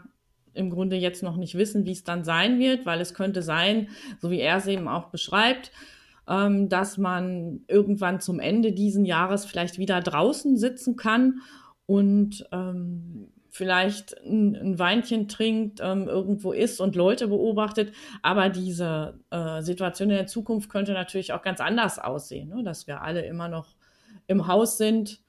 im 0.54 0.70
Grunde 0.70 0.98
jetzt 0.98 1.24
noch 1.24 1.38
nicht 1.38 1.56
wissen, 1.56 1.86
wie 1.86 1.94
es 1.94 2.04
dann 2.04 2.24
sein 2.24 2.60
wird, 2.60 2.86
weil 2.86 3.02
es 3.02 3.14
könnte 3.14 3.42
sein, 3.42 3.88
so 4.20 4.30
wie 4.30 4.40
er 4.40 4.58
es 4.58 4.68
eben 4.68 4.88
auch 4.88 5.06
beschreibt, 5.06 5.72
ähm, 6.28 6.70
dass 6.70 6.98
man 6.98 7.62
irgendwann 7.68 8.20
zum 8.20 8.40
Ende 8.40 8.72
diesen 8.72 9.06
Jahres 9.06 9.46
vielleicht 9.46 9.80
wieder 9.80 10.02
draußen 10.02 10.58
sitzen 10.58 10.96
kann 10.96 11.42
und 11.86 12.48
ähm, 12.52 13.32
vielleicht 13.60 14.18
ein, 14.26 14.56
ein 14.56 14.80
Weinchen 14.80 15.28
trinkt, 15.28 15.82
ähm, 15.84 16.08
irgendwo 16.08 16.54
isst 16.54 16.80
und 16.80 16.96
Leute 16.96 17.28
beobachtet. 17.28 17.94
Aber 18.22 18.48
diese 18.48 19.20
äh, 19.32 19.62
Situation 19.62 20.10
in 20.10 20.16
der 20.16 20.28
Zukunft 20.28 20.70
könnte 20.70 20.94
natürlich 20.94 21.34
auch 21.34 21.42
ganz 21.42 21.60
anders 21.60 22.00
aussehen, 22.00 22.48
ne? 22.48 22.64
dass 22.64 22.88
wir 22.88 23.02
alle 23.02 23.26
immer 23.26 23.50
noch 23.50 23.76
im 24.28 24.48
Haus 24.48 24.78
sind, 24.78 25.20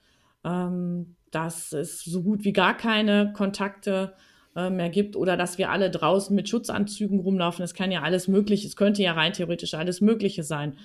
ähm, 0.45 1.16
dass 1.33 1.73
es 1.73 2.05
so 2.05 2.23
gut 2.23 2.45
wie 2.45 2.53
gar 2.53 2.77
keine 2.77 3.33
Kontakte 3.33 4.14
äh, 4.55 4.71
mehr 4.71 4.90
gibt 4.90 5.16
oder 5.16 5.37
dass 5.37 5.59
wir 5.59 5.71
alle 5.71 5.90
draußen 5.90 6.35
mit 6.35 6.49
Schutzanzügen 6.49 7.19
rumlaufen. 7.19 7.64
Es 7.64 7.75
kann 7.75 7.90
ja 7.90 8.03
alles 8.03 8.29
Mögliche, 8.29 8.69
es 8.69 8.77
könnte 8.77 9.03
ja 9.03 9.12
rein 9.12 9.33
theoretisch 9.33 9.75
alles 9.75 10.01
Mögliche 10.01 10.45
sein. 10.45 10.79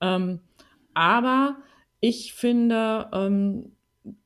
Ähm, 0.00 0.38
aber 0.94 1.56
ich 1.98 2.34
finde, 2.34 3.08
ähm, 3.12 3.72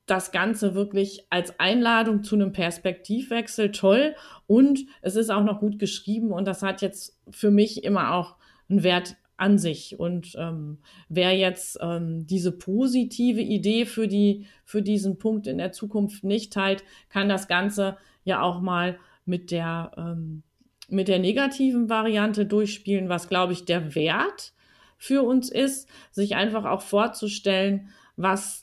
das 0.07 0.33
Ganze 0.33 0.75
wirklich 0.75 1.27
als 1.31 1.59
Einladung 1.59 2.23
zu 2.23 2.35
einem 2.35 2.53
Perspektivwechsel 2.53 3.73
toll 3.73 4.15
und 4.47 4.81
es 5.01 5.17
ist 5.17 5.31
auch 5.31 5.45
noch 5.45 5.61
gut 5.61 5.79
geschrieben 5.79 6.33
und 6.33 6.47
das 6.47 6.63
hat 6.63 6.83
jetzt 6.83 7.19
für 7.31 7.51
mich 7.51 7.85
immer 7.85 8.15
auch 8.15 8.37
einen 8.69 8.83
Wert 8.83 9.17
an 9.43 9.59
sich. 9.59 9.99
Und 9.99 10.37
ähm, 10.39 10.79
wer 11.09 11.37
jetzt 11.37 11.79
ähm, 11.81 12.27
diese 12.27 12.53
positive 12.53 13.41
Idee 13.41 13.87
für, 13.87 14.07
die, 14.07 14.47
für 14.65 14.83
diesen 14.83 15.19
Punkt 15.19 15.49
in 15.49 15.59
der 15.59 15.73
Zukunft 15.73 16.23
nicht 16.23 16.53
teilt, 16.53 16.85
kann 17.09 17.29
das 17.29 17.49
Ganze 17.49 17.97
ja 18.25 18.41
auch 18.41 18.61
mal 18.61 18.99
mit 19.25 19.51
der, 19.51 19.91
ähm, 19.97 20.45
mit 20.89 21.09
der 21.09 21.19
negativen 21.19 21.89
Variante 21.89 22.47
durchspielen, 22.47 23.09
was, 23.09 23.29
glaube 23.29 23.53
ich, 23.53 23.65
der 23.65 23.95
Wert 23.97 24.53
für 24.97 25.23
uns 25.25 25.51
ist, 25.51 25.89
sich 26.13 26.37
einfach 26.37 26.65
auch 26.65 26.83
vorzustellen, 26.83 27.89
was 28.17 28.62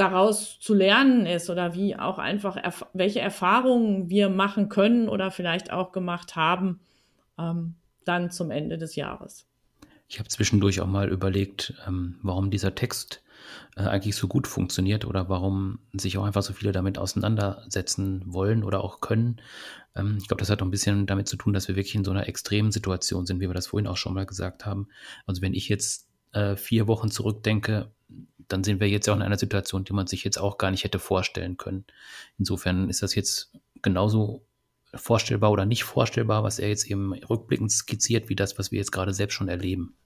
daraus 0.00 0.58
zu 0.60 0.74
lernen 0.74 1.26
ist 1.26 1.50
oder 1.50 1.74
wie 1.74 1.96
auch 1.96 2.18
einfach, 2.18 2.56
erf 2.56 2.86
welche 2.94 3.20
Erfahrungen 3.20 4.08
wir 4.08 4.30
machen 4.30 4.68
können 4.68 5.08
oder 5.08 5.30
vielleicht 5.30 5.72
auch 5.72 5.92
gemacht 5.92 6.36
haben, 6.36 6.80
ähm, 7.38 7.74
dann 8.04 8.30
zum 8.30 8.50
Ende 8.50 8.78
des 8.78 8.96
Jahres. 8.96 9.46
Ich 10.08 10.18
habe 10.18 10.28
zwischendurch 10.28 10.80
auch 10.80 10.86
mal 10.86 11.08
überlegt, 11.08 11.74
ähm, 11.86 12.18
warum 12.22 12.50
dieser 12.50 12.74
Text 12.74 13.22
äh, 13.76 13.82
eigentlich 13.82 14.16
so 14.16 14.26
gut 14.26 14.46
funktioniert 14.46 15.04
oder 15.04 15.28
warum 15.28 15.78
sich 15.92 16.18
auch 16.18 16.24
einfach 16.24 16.42
so 16.42 16.52
viele 16.52 16.72
damit 16.72 16.98
auseinandersetzen 16.98 18.22
wollen 18.26 18.64
oder 18.64 18.82
auch 18.82 19.00
können. 19.00 19.40
Ähm, 19.94 20.16
ich 20.18 20.28
glaube, 20.28 20.40
das 20.40 20.50
hat 20.50 20.62
auch 20.62 20.66
ein 20.66 20.72
bisschen 20.72 21.06
damit 21.06 21.28
zu 21.28 21.36
tun, 21.36 21.52
dass 21.52 21.68
wir 21.68 21.76
wirklich 21.76 21.94
in 21.94 22.04
so 22.04 22.10
einer 22.10 22.26
extremen 22.26 22.72
Situation 22.72 23.26
sind, 23.26 23.40
wie 23.40 23.48
wir 23.48 23.54
das 23.54 23.68
vorhin 23.68 23.86
auch 23.86 23.96
schon 23.96 24.14
mal 24.14 24.26
gesagt 24.26 24.66
haben. 24.66 24.88
Also 25.26 25.42
wenn 25.42 25.54
ich 25.54 25.68
jetzt 25.68 26.08
äh, 26.32 26.56
vier 26.56 26.86
Wochen 26.86 27.10
zurückdenke, 27.10 27.90
dann 28.52 28.64
sind 28.64 28.80
wir 28.80 28.88
jetzt 28.88 29.08
auch 29.08 29.16
in 29.16 29.22
einer 29.22 29.38
Situation, 29.38 29.84
die 29.84 29.92
man 29.92 30.06
sich 30.06 30.24
jetzt 30.24 30.38
auch 30.38 30.58
gar 30.58 30.70
nicht 30.70 30.84
hätte 30.84 30.98
vorstellen 30.98 31.56
können. 31.56 31.84
Insofern 32.38 32.88
ist 32.88 33.02
das 33.02 33.14
jetzt 33.14 33.52
genauso 33.82 34.44
vorstellbar 34.94 35.52
oder 35.52 35.66
nicht 35.66 35.84
vorstellbar, 35.84 36.42
was 36.42 36.58
er 36.58 36.68
jetzt 36.68 36.90
eben 36.90 37.12
rückblickend 37.12 37.70
skizziert, 37.70 38.28
wie 38.28 38.36
das, 38.36 38.58
was 38.58 38.72
wir 38.72 38.78
jetzt 38.78 38.92
gerade 38.92 39.12
selbst 39.12 39.34
schon 39.34 39.48
erleben. 39.48 39.96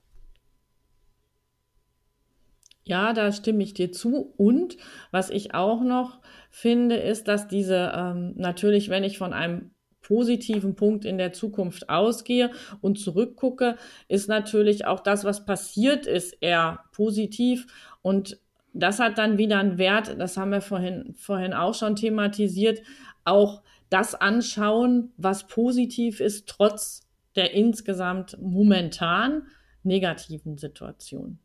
Ja, 2.83 3.13
da 3.13 3.31
stimme 3.31 3.63
ich 3.63 3.73
dir 3.73 3.91
zu. 3.91 4.33
Und 4.37 4.77
was 5.09 5.31
ich 5.31 5.55
auch 5.55 5.81
noch 5.81 6.21
finde, 6.51 6.97
ist, 6.97 7.27
dass 7.27 7.47
diese 7.47 7.91
ähm, 7.95 8.33
natürlich, 8.35 8.89
wenn 8.89 9.03
ich 9.03 9.17
von 9.17 9.33
einem 9.33 9.71
positiven 10.03 10.75
Punkt 10.75 11.03
in 11.03 11.17
der 11.17 11.33
Zukunft 11.33 11.89
ausgehe 11.89 12.51
und 12.81 12.99
zurückgucke, 12.99 13.75
ist 14.07 14.29
natürlich 14.29 14.85
auch 14.85 14.99
das, 14.99 15.23
was 15.23 15.45
passiert 15.45 16.05
ist, 16.05 16.37
eher 16.41 16.83
positiv. 16.91 17.65
Und 18.05 18.39
das 18.71 18.99
hat 18.99 19.17
dann 19.17 19.39
wieder 19.39 19.57
einen 19.57 19.79
Wert, 19.79 20.15
das 20.19 20.37
haben 20.37 20.51
wir 20.51 20.61
vorhin, 20.61 21.15
vorhin 21.15 21.53
auch 21.53 21.73
schon 21.73 21.95
thematisiert, 21.95 22.83
auch 23.23 23.63
das 23.89 24.13
anschauen, 24.13 25.11
was 25.17 25.47
positiv 25.47 26.19
ist, 26.19 26.47
trotz 26.47 27.07
der 27.35 27.55
insgesamt 27.55 28.37
momentan 28.39 29.47
negativen 29.81 30.59
Situation. 30.59 31.39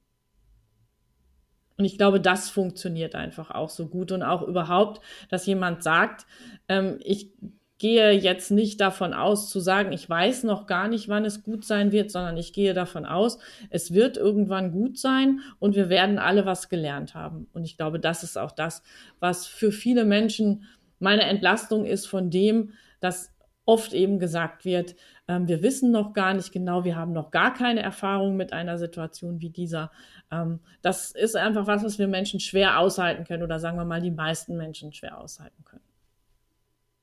Und 1.79 1.87
ich 1.87 1.97
glaube, 1.97 2.21
das 2.21 2.51
funktioniert 2.51 3.15
einfach 3.15 3.51
auch 3.51 3.71
so 3.71 3.87
gut 3.87 4.13
und 4.13 4.23
auch 4.23 4.43
überhaupt, 4.43 5.01
dass 5.31 5.47
jemand 5.47 5.83
sagt, 5.83 6.27
ähm, 6.69 6.99
ich 7.03 7.33
gehe 7.81 8.13
jetzt 8.13 8.51
nicht 8.51 8.81
davon 8.81 9.15
aus 9.15 9.49
zu 9.49 9.59
sagen, 9.59 9.91
ich 9.91 10.09
weiß 10.09 10.45
noch 10.45 10.67
gar 10.67 10.87
nicht, 10.87 11.09
wann 11.09 11.25
es 11.25 11.43
gut 11.43 11.65
sein 11.65 11.93
wird, 11.93 12.11
sondern 12.11 12.37
ich 12.37 12.53
gehe 12.53 12.75
davon 12.75 13.07
aus, 13.07 13.39
es 13.71 13.93
wird 13.93 14.19
irgendwann 14.19 14.71
gut 14.71 14.99
sein 14.99 15.41
und 15.59 15.75
wir 15.75 15.89
werden 15.89 16.19
alle 16.19 16.45
was 16.45 16.69
gelernt 16.69 17.15
haben. 17.15 17.49
Und 17.55 17.65
ich 17.65 17.79
glaube, 17.79 17.99
das 17.99 18.23
ist 18.23 18.37
auch 18.37 18.53
das, 18.53 18.83
was 19.19 19.47
für 19.47 19.73
viele 19.73 20.05
Menschen 20.05 20.65
meine 20.99 21.23
Entlastung 21.23 21.87
ist 21.87 22.07
von 22.07 22.29
dem, 22.31 22.75
dass 23.01 23.33
oft 23.65 23.95
eben 23.95 24.19
gesagt 24.19 24.67
wird, 24.67 24.95
ähm, 25.27 25.49
wir 25.49 25.63
wissen 25.63 25.91
noch 25.91 26.13
gar 26.13 26.35
nicht 26.35 26.53
genau, 26.53 26.85
wir 26.85 26.97
haben 26.97 27.13
noch 27.13 27.31
gar 27.31 27.55
keine 27.55 27.81
Erfahrung 27.81 28.37
mit 28.37 28.53
einer 28.53 28.77
Situation 28.77 29.41
wie 29.41 29.51
dieser. 29.51 29.91
Ähm, 30.31 30.61
das 30.83 31.13
ist 31.13 31.35
einfach 31.35 31.67
was, 31.67 31.83
was 31.83 31.99
wir 31.99 32.09
Menschen 32.09 32.41
schwer 32.41 32.79
aushalten 32.79 33.25
können 33.25 33.43
oder 33.43 33.59
sagen 33.59 33.79
wir 33.79 33.87
mal 33.87 34.03
die 34.03 34.11
meisten 34.11 34.57
Menschen 34.59 34.93
schwer 34.93 35.19
aushalten 35.19 35.65
können. 35.65 35.90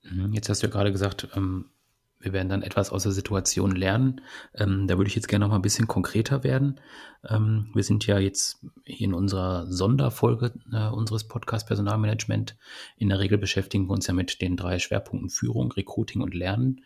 Mhm, 0.03 0.33
jetzt 0.33 0.49
hast 0.49 0.63
du 0.63 0.67
ja 0.67 0.71
gerade 0.71 0.91
gesagt, 0.91 1.27
ähm, 1.35 1.65
wir 2.19 2.33
werden 2.33 2.49
dann 2.49 2.63
etwas 2.63 2.91
aus 2.91 3.03
der 3.03 3.11
Situation 3.11 3.75
lernen. 3.75 4.21
Ähm, 4.55 4.87
da 4.87 4.97
würde 4.97 5.07
ich 5.07 5.15
jetzt 5.15 5.27
gerne 5.27 5.45
noch 5.45 5.51
mal 5.51 5.57
ein 5.57 5.61
bisschen 5.61 5.87
konkreter 5.87 6.43
werden. 6.43 6.79
Ähm, 7.27 7.69
wir 7.73 7.83
sind 7.83 8.07
ja 8.07 8.17
jetzt 8.17 8.65
hier 8.85 9.07
in 9.07 9.13
unserer 9.13 9.67
Sonderfolge 9.67 10.53
äh, 10.71 10.87
unseres 10.89 11.27
Podcast 11.27 11.67
Personalmanagement. 11.67 12.57
In 12.97 13.09
der 13.09 13.19
Regel 13.19 13.37
beschäftigen 13.37 13.87
wir 13.87 13.93
uns 13.93 14.07
ja 14.07 14.13
mit 14.13 14.41
den 14.41 14.57
drei 14.57 14.79
Schwerpunkten 14.79 15.29
Führung, 15.29 15.71
Recruiting 15.71 16.21
und 16.21 16.33
Lernen. 16.33 16.83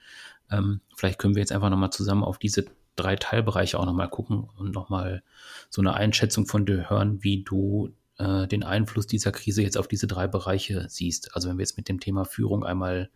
Ähm, 0.51 0.81
vielleicht 0.95 1.17
können 1.17 1.35
wir 1.35 1.41
jetzt 1.41 1.53
einfach 1.53 1.69
noch 1.69 1.77
mal 1.77 1.91
zusammen 1.91 2.23
auf 2.23 2.37
diese 2.37 2.65
drei 2.97 3.15
Teilbereiche 3.15 3.79
auch 3.79 3.85
noch 3.85 3.93
mal 3.93 4.07
gucken 4.07 4.49
und 4.57 4.75
noch 4.75 4.89
mal 4.89 5.23
so 5.69 5.81
eine 5.81 5.93
Einschätzung 5.93 6.45
von 6.45 6.65
dir 6.65 6.89
hören, 6.89 7.23
wie 7.23 7.43
du 7.43 7.93
äh, 8.21 8.47
den 8.47 8.63
Einfluss 8.63 9.07
dieser 9.07 9.31
Krise 9.31 9.63
jetzt 9.63 9.77
auf 9.77 9.87
diese 9.87 10.07
drei 10.07 10.27
Bereiche 10.27 10.85
siehst. 10.89 11.35
Also 11.35 11.49
wenn 11.49 11.57
wir 11.57 11.63
jetzt 11.63 11.77
mit 11.77 11.89
dem 11.89 11.99
Thema 11.99 12.23
Führung 12.23 12.63
einmal 12.63 13.09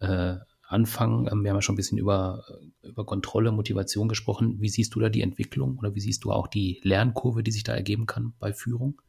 äh, 0.00 0.36
anfangen, 0.62 1.28
ähm, 1.30 1.44
wir 1.44 1.50
haben 1.50 1.56
ja 1.56 1.62
schon 1.62 1.74
ein 1.74 1.76
bisschen 1.76 1.98
über, 1.98 2.44
über 2.82 3.06
Kontrolle, 3.06 3.52
Motivation 3.52 4.08
gesprochen. 4.08 4.60
Wie 4.60 4.68
siehst 4.68 4.94
du 4.94 5.00
da 5.00 5.08
die 5.08 5.22
Entwicklung 5.22 5.78
oder 5.78 5.94
wie 5.94 6.00
siehst 6.00 6.24
du 6.24 6.32
auch 6.32 6.48
die 6.48 6.80
Lernkurve, 6.82 7.42
die 7.42 7.52
sich 7.52 7.62
da 7.62 7.74
ergeben 7.74 8.06
kann 8.06 8.34
bei 8.40 8.52
Führung? 8.52 9.00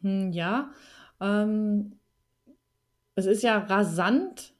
Hm, 0.00 0.32
ja, 0.32 0.70
ähm, 1.20 1.98
es 3.14 3.26
ist 3.26 3.42
ja 3.42 3.58
rasant 3.58 4.54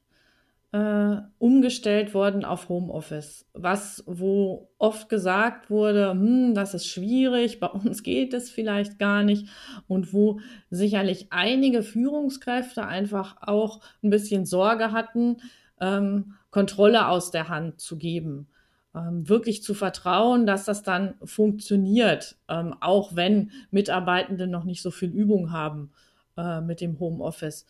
äh, 0.73 1.21
umgestellt 1.37 2.15
worden 2.15 2.43
auf 2.43 2.67
Homeoffice. 2.67 3.45
Was, 3.53 4.03
wo 4.07 4.71
oft 4.79 5.07
gesagt 5.07 5.69
wurde, 5.69 6.09
hm, 6.11 6.55
das 6.55 6.73
ist 6.73 6.87
schwierig, 6.87 7.59
bei 7.59 7.67
uns 7.67 8.01
geht 8.01 8.33
es 8.33 8.49
vielleicht 8.49 8.97
gar 8.97 9.23
nicht. 9.23 9.47
Und 9.87 10.13
wo 10.13 10.39
sicherlich 10.71 11.27
einige 11.29 11.83
Führungskräfte 11.83 12.87
einfach 12.87 13.37
auch 13.41 13.81
ein 14.01 14.09
bisschen 14.09 14.47
Sorge 14.47 14.91
hatten, 14.91 15.37
ähm, 15.79 16.33
Kontrolle 16.49 17.07
aus 17.07 17.29
der 17.29 17.49
Hand 17.49 17.79
zu 17.79 17.97
geben. 17.97 18.47
Ähm, 18.95 19.29
wirklich 19.29 19.61
zu 19.61 19.75
vertrauen, 19.75 20.47
dass 20.47 20.65
das 20.65 20.81
dann 20.81 21.13
funktioniert, 21.23 22.35
ähm, 22.49 22.75
auch 22.79 23.15
wenn 23.15 23.51
Mitarbeitende 23.69 24.47
noch 24.47 24.63
nicht 24.63 24.81
so 24.81 24.89
viel 24.89 25.11
Übung 25.11 25.51
haben 25.51 25.91
äh, 26.35 26.61
mit 26.61 26.81
dem 26.81 26.99
Homeoffice. 26.99 27.67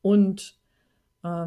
Und 0.00 0.56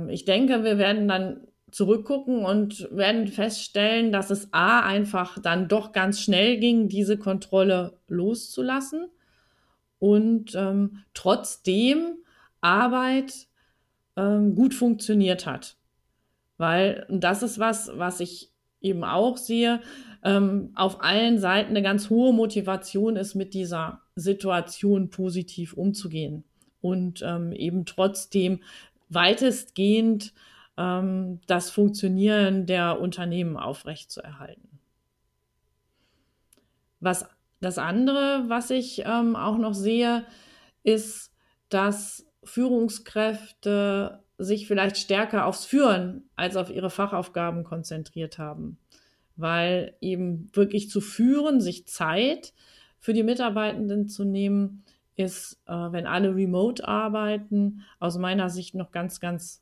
ich 0.09 0.25
denke, 0.25 0.63
wir 0.63 0.77
werden 0.77 1.07
dann 1.07 1.47
zurückgucken 1.71 2.45
und 2.45 2.87
werden 2.91 3.27
feststellen, 3.27 4.11
dass 4.11 4.29
es 4.29 4.49
A 4.51 4.81
einfach 4.81 5.39
dann 5.39 5.67
doch 5.67 5.91
ganz 5.91 6.19
schnell 6.19 6.57
ging, 6.57 6.87
diese 6.87 7.17
Kontrolle 7.17 7.99
loszulassen 8.07 9.07
und 9.99 10.55
ähm, 10.55 11.03
trotzdem 11.13 12.15
Arbeit 12.61 13.47
ähm, 14.15 14.55
gut 14.55 14.73
funktioniert 14.73 15.45
hat. 15.45 15.77
Weil 16.57 17.05
das 17.09 17.43
ist 17.43 17.59
was, 17.59 17.91
was 17.95 18.19
ich 18.19 18.51
eben 18.81 19.03
auch 19.03 19.37
sehe, 19.37 19.81
ähm, 20.23 20.71
auf 20.75 21.03
allen 21.03 21.37
Seiten 21.39 21.69
eine 21.69 21.81
ganz 21.81 22.09
hohe 22.09 22.33
Motivation 22.33 23.15
ist, 23.15 23.35
mit 23.35 23.53
dieser 23.53 24.01
Situation 24.15 25.09
positiv 25.09 25.73
umzugehen 25.73 26.43
und 26.81 27.21
ähm, 27.25 27.51
eben 27.51 27.85
trotzdem 27.85 28.61
weitestgehend 29.09 30.33
ähm, 30.77 31.41
das 31.47 31.69
Funktionieren 31.69 32.65
der 32.65 32.99
Unternehmen 32.99 33.57
aufrechtzuerhalten. 33.57 34.79
Was 36.99 37.27
das 37.61 37.77
andere, 37.77 38.45
was 38.47 38.69
ich 38.69 39.03
ähm, 39.05 39.35
auch 39.35 39.57
noch 39.57 39.73
sehe, 39.73 40.25
ist, 40.83 41.33
dass 41.69 42.25
Führungskräfte 42.43 44.23
sich 44.37 44.67
vielleicht 44.67 44.97
stärker 44.97 45.45
aufs 45.45 45.65
Führen 45.65 46.29
als 46.35 46.55
auf 46.55 46.69
ihre 46.69 46.89
Fachaufgaben 46.89 47.63
konzentriert 47.63 48.37
haben. 48.37 48.77
Weil 49.35 49.95
eben 49.99 50.49
wirklich 50.53 50.89
zu 50.89 51.01
führen, 51.01 51.59
sich 51.59 51.87
Zeit 51.87 52.53
für 52.97 53.13
die 53.13 53.23
Mitarbeitenden 53.23 54.07
zu 54.07 54.23
nehmen, 54.23 54.83
ist, 55.19 55.61
äh, 55.65 55.73
wenn 55.73 56.07
alle 56.07 56.33
remote 56.33 56.87
arbeiten, 56.87 57.83
aus 57.99 58.17
meiner 58.17 58.49
Sicht 58.49 58.73
noch 58.73 58.91
ganz, 58.91 59.19
ganz 59.19 59.61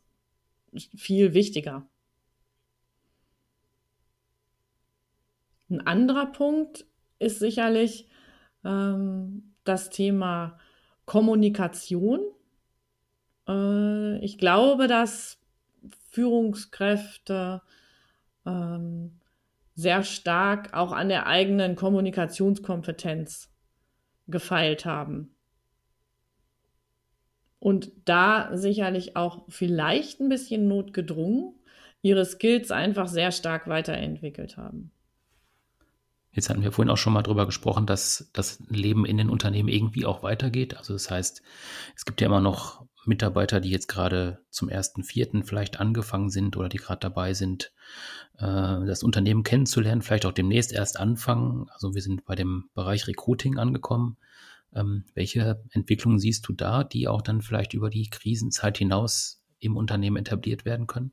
viel 0.96 1.34
wichtiger. 1.34 1.88
Ein 5.70 5.86
anderer 5.86 6.28
Punkt 6.28 6.86
ist 7.18 7.40
sicherlich 7.40 8.08
ähm, 8.64 9.56
das 9.64 9.90
Thema 9.90 10.60
Kommunikation. 11.06 12.22
Äh, 13.48 14.20
ich 14.20 14.38
glaube, 14.38 14.86
dass 14.86 15.40
Führungskräfte 16.12 17.64
ähm, 18.46 19.20
sehr 19.74 20.04
stark 20.04 20.76
auch 20.76 20.92
an 20.92 21.10
der 21.10 21.26
eigenen 21.26 21.76
Kommunikationskompetenz 21.76 23.52
gefeilt 24.28 24.86
haben 24.86 25.34
und 27.68 27.92
da 28.06 28.52
sicherlich 28.54 29.18
auch 29.18 29.44
vielleicht 29.50 30.22
ein 30.22 30.30
bisschen 30.30 30.70
notgedrungen 30.70 31.54
ihre 32.02 32.24
Skills 32.24 32.72
einfach 32.72 33.10
sehr 33.10 33.34
stark 33.34 33.68
weiterentwickelt 33.68 34.56
haben. 34.56 34.92
Jetzt 36.32 36.50
hatten 36.50 36.62
wir 36.62 36.72
vorhin 36.72 36.90
auch 36.90 36.98
schon 36.98 37.12
mal 37.12 37.24
drüber 37.24 37.46
gesprochen, 37.46 37.86
dass 37.86 38.30
das 38.32 38.64
Leben 38.70 39.06
in 39.06 39.18
den 39.18 39.30
Unternehmen 39.30 39.68
irgendwie 39.68 40.06
auch 40.06 40.24
weitergeht. 40.24 40.78
Also 40.78 40.94
das 40.94 41.12
heißt, 41.12 41.42
es 41.94 42.06
gibt 42.06 42.22
ja 42.22 42.28
immer 42.28 42.40
noch 42.40 42.86
Mitarbeiter, 43.04 43.60
die 43.60 43.72
jetzt 43.72 43.90
gerade 43.90 44.40
zum 44.50 44.70
ersten 44.70 45.04
Vierten 45.04 45.44
vielleicht 45.44 45.82
angefangen 45.82 46.30
sind 46.30 46.56
oder 46.56 46.70
die 46.70 46.78
gerade 46.78 47.02
dabei 47.02 47.34
sind, 47.34 47.74
äh, 48.38 48.46
das 48.46 49.04
Unternehmen 49.04 49.44
kennenzulernen, 49.44 50.04
vielleicht 50.04 50.26
auch 50.26 50.32
demnächst 50.32 50.72
erst 50.72 50.98
anfangen. 50.98 51.68
Also 51.74 51.96
wir 51.96 52.02
sind 52.02 52.24
bei 52.24 52.36
dem 52.36 52.70
Bereich 52.76 53.08
Recruiting 53.08 53.58
angekommen. 53.58 54.16
Ähm, 54.78 55.06
welche 55.14 55.62
Entwicklungen 55.72 56.20
siehst 56.20 56.48
du 56.48 56.54
da, 56.54 56.84
die 56.84 57.08
auch 57.08 57.22
dann 57.22 57.42
vielleicht 57.42 57.74
über 57.74 57.90
die 57.90 58.10
Krisenzeit 58.10 58.78
hinaus 58.78 59.44
im 59.60 59.76
Unternehmen 59.76 60.18
etabliert 60.18 60.66
werden 60.66 60.88
können? 60.88 61.12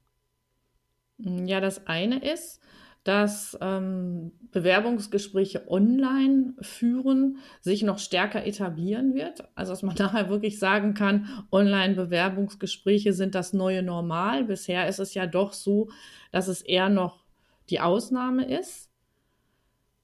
Ja, 1.18 1.61
das 1.61 1.87
eine 1.87 2.18
ist, 2.18 2.61
dass 3.05 3.57
ähm, 3.61 4.33
Bewerbungsgespräche 4.50 5.70
online 5.70 6.55
führen 6.61 7.38
sich 7.61 7.83
noch 7.83 7.98
stärker 7.98 8.46
etablieren 8.46 9.14
wird. 9.14 9.44
Also 9.55 9.72
dass 9.72 9.83
man 9.83 9.94
daher 9.96 10.29
wirklich 10.31 10.59
sagen 10.59 10.94
kann, 10.94 11.46
Online-Bewerbungsgespräche 11.53 13.12
sind 13.12 13.35
das 13.35 13.53
neue 13.53 13.83
Normal. 13.83 14.44
Bisher 14.44 14.88
ist 14.88 14.98
es 14.98 15.14
ja 15.14 15.27
doch 15.27 15.53
so, 15.53 15.90
dass 16.33 16.48
es 16.48 16.62
eher 16.62 16.88
noch 16.88 17.24
die 17.70 17.81
Ausnahme 17.81 18.46
ist. 18.46 18.90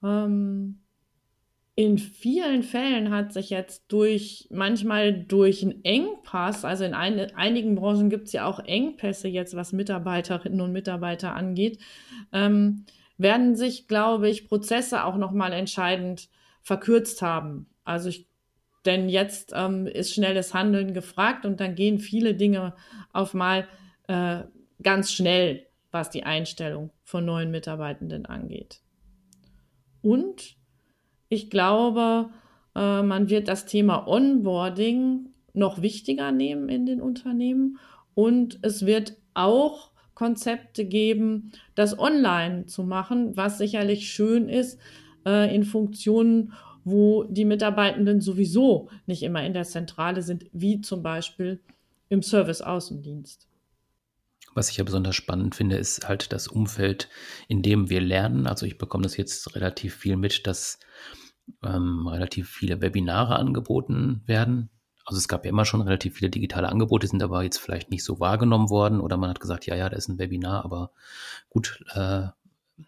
Ähm, 0.02 0.79
in 1.80 1.96
vielen 1.96 2.62
Fällen 2.62 3.10
hat 3.10 3.32
sich 3.32 3.48
jetzt 3.48 3.90
durch, 3.90 4.46
manchmal 4.50 5.14
durch 5.14 5.62
einen 5.62 5.82
Engpass, 5.82 6.62
also 6.66 6.84
in 6.84 6.92
ein, 6.92 7.34
einigen 7.34 7.74
Branchen 7.74 8.10
gibt 8.10 8.26
es 8.26 8.34
ja 8.34 8.44
auch 8.44 8.58
Engpässe 8.58 9.28
jetzt, 9.28 9.56
was 9.56 9.72
Mitarbeiterinnen 9.72 10.60
und 10.60 10.72
Mitarbeiter 10.72 11.34
angeht, 11.34 11.78
ähm, 12.34 12.84
werden 13.16 13.56
sich, 13.56 13.88
glaube 13.88 14.28
ich, 14.28 14.46
Prozesse 14.46 15.04
auch 15.04 15.16
nochmal 15.16 15.54
entscheidend 15.54 16.28
verkürzt 16.60 17.22
haben. 17.22 17.66
Also 17.82 18.10
ich, 18.10 18.28
denn 18.84 19.08
jetzt 19.08 19.54
ähm, 19.56 19.86
ist 19.86 20.12
schnelles 20.12 20.52
Handeln 20.52 20.92
gefragt 20.92 21.46
und 21.46 21.60
dann 21.60 21.76
gehen 21.76 21.98
viele 21.98 22.34
Dinge 22.34 22.74
auf 23.14 23.32
mal 23.32 23.66
äh, 24.06 24.42
ganz 24.82 25.12
schnell, 25.12 25.64
was 25.90 26.10
die 26.10 26.24
Einstellung 26.24 26.90
von 27.04 27.24
neuen 27.24 27.50
Mitarbeitenden 27.50 28.26
angeht. 28.26 28.82
Und 30.02 30.59
ich 31.30 31.48
glaube, 31.48 32.28
äh, 32.74 33.02
man 33.02 33.30
wird 33.30 33.48
das 33.48 33.64
Thema 33.64 34.06
Onboarding 34.06 35.30
noch 35.54 35.80
wichtiger 35.80 36.32
nehmen 36.32 36.68
in 36.68 36.84
den 36.84 37.00
Unternehmen 37.00 37.78
und 38.14 38.58
es 38.62 38.84
wird 38.84 39.16
auch 39.32 39.90
Konzepte 40.14 40.84
geben, 40.84 41.52
das 41.74 41.98
online 41.98 42.66
zu 42.66 42.82
machen, 42.82 43.36
was 43.36 43.56
sicherlich 43.56 44.10
schön 44.10 44.48
ist 44.48 44.78
äh, 45.24 45.54
in 45.54 45.64
Funktionen, 45.64 46.52
wo 46.84 47.24
die 47.24 47.44
Mitarbeitenden 47.44 48.20
sowieso 48.20 48.90
nicht 49.06 49.22
immer 49.22 49.44
in 49.44 49.54
der 49.54 49.64
Zentrale 49.64 50.22
sind, 50.22 50.46
wie 50.52 50.80
zum 50.80 51.02
Beispiel 51.02 51.60
im 52.08 52.22
Service-Außendienst. 52.22 53.48
Was 54.54 54.68
ich 54.68 54.78
ja 54.78 54.84
besonders 54.84 55.14
spannend 55.14 55.54
finde, 55.54 55.76
ist 55.76 56.08
halt 56.08 56.32
das 56.32 56.48
Umfeld, 56.48 57.08
in 57.46 57.62
dem 57.62 57.88
wir 57.88 58.00
lernen. 58.00 58.46
Also 58.46 58.66
ich 58.66 58.78
bekomme 58.78 59.04
das 59.04 59.16
jetzt 59.16 59.54
relativ 59.54 59.94
viel 59.94 60.16
mit, 60.16 60.46
dass 60.46 60.80
ähm, 61.64 62.06
relativ 62.06 62.48
viele 62.48 62.80
Webinare 62.80 63.36
angeboten 63.36 64.22
werden. 64.26 64.70
Also 65.04 65.18
es 65.18 65.28
gab 65.28 65.44
ja 65.44 65.50
immer 65.50 65.64
schon 65.64 65.80
relativ 65.80 66.14
viele 66.14 66.30
digitale 66.30 66.68
Angebote, 66.68 67.06
sind 67.06 67.22
aber 67.22 67.42
jetzt 67.42 67.58
vielleicht 67.58 67.90
nicht 67.90 68.04
so 68.04 68.20
wahrgenommen 68.20 68.70
worden 68.70 69.00
oder 69.00 69.16
man 69.16 69.30
hat 69.30 69.40
gesagt, 69.40 69.66
ja, 69.66 69.74
ja, 69.74 69.88
da 69.88 69.96
ist 69.96 70.08
ein 70.08 70.18
Webinar, 70.18 70.64
aber 70.64 70.92
gut, 71.48 71.84
äh, 71.94 72.28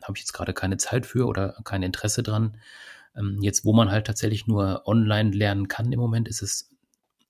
habe 0.02 0.14
ich 0.14 0.20
jetzt 0.20 0.32
gerade 0.32 0.54
keine 0.54 0.76
Zeit 0.76 1.06
für 1.06 1.26
oder 1.26 1.56
kein 1.64 1.82
Interesse 1.82 2.22
dran. 2.22 2.58
Ähm, 3.16 3.38
jetzt, 3.40 3.64
wo 3.64 3.72
man 3.72 3.90
halt 3.90 4.06
tatsächlich 4.06 4.46
nur 4.46 4.86
online 4.86 5.30
lernen 5.30 5.68
kann 5.68 5.92
im 5.92 6.00
Moment, 6.00 6.28
ist 6.28 6.42
es 6.42 6.70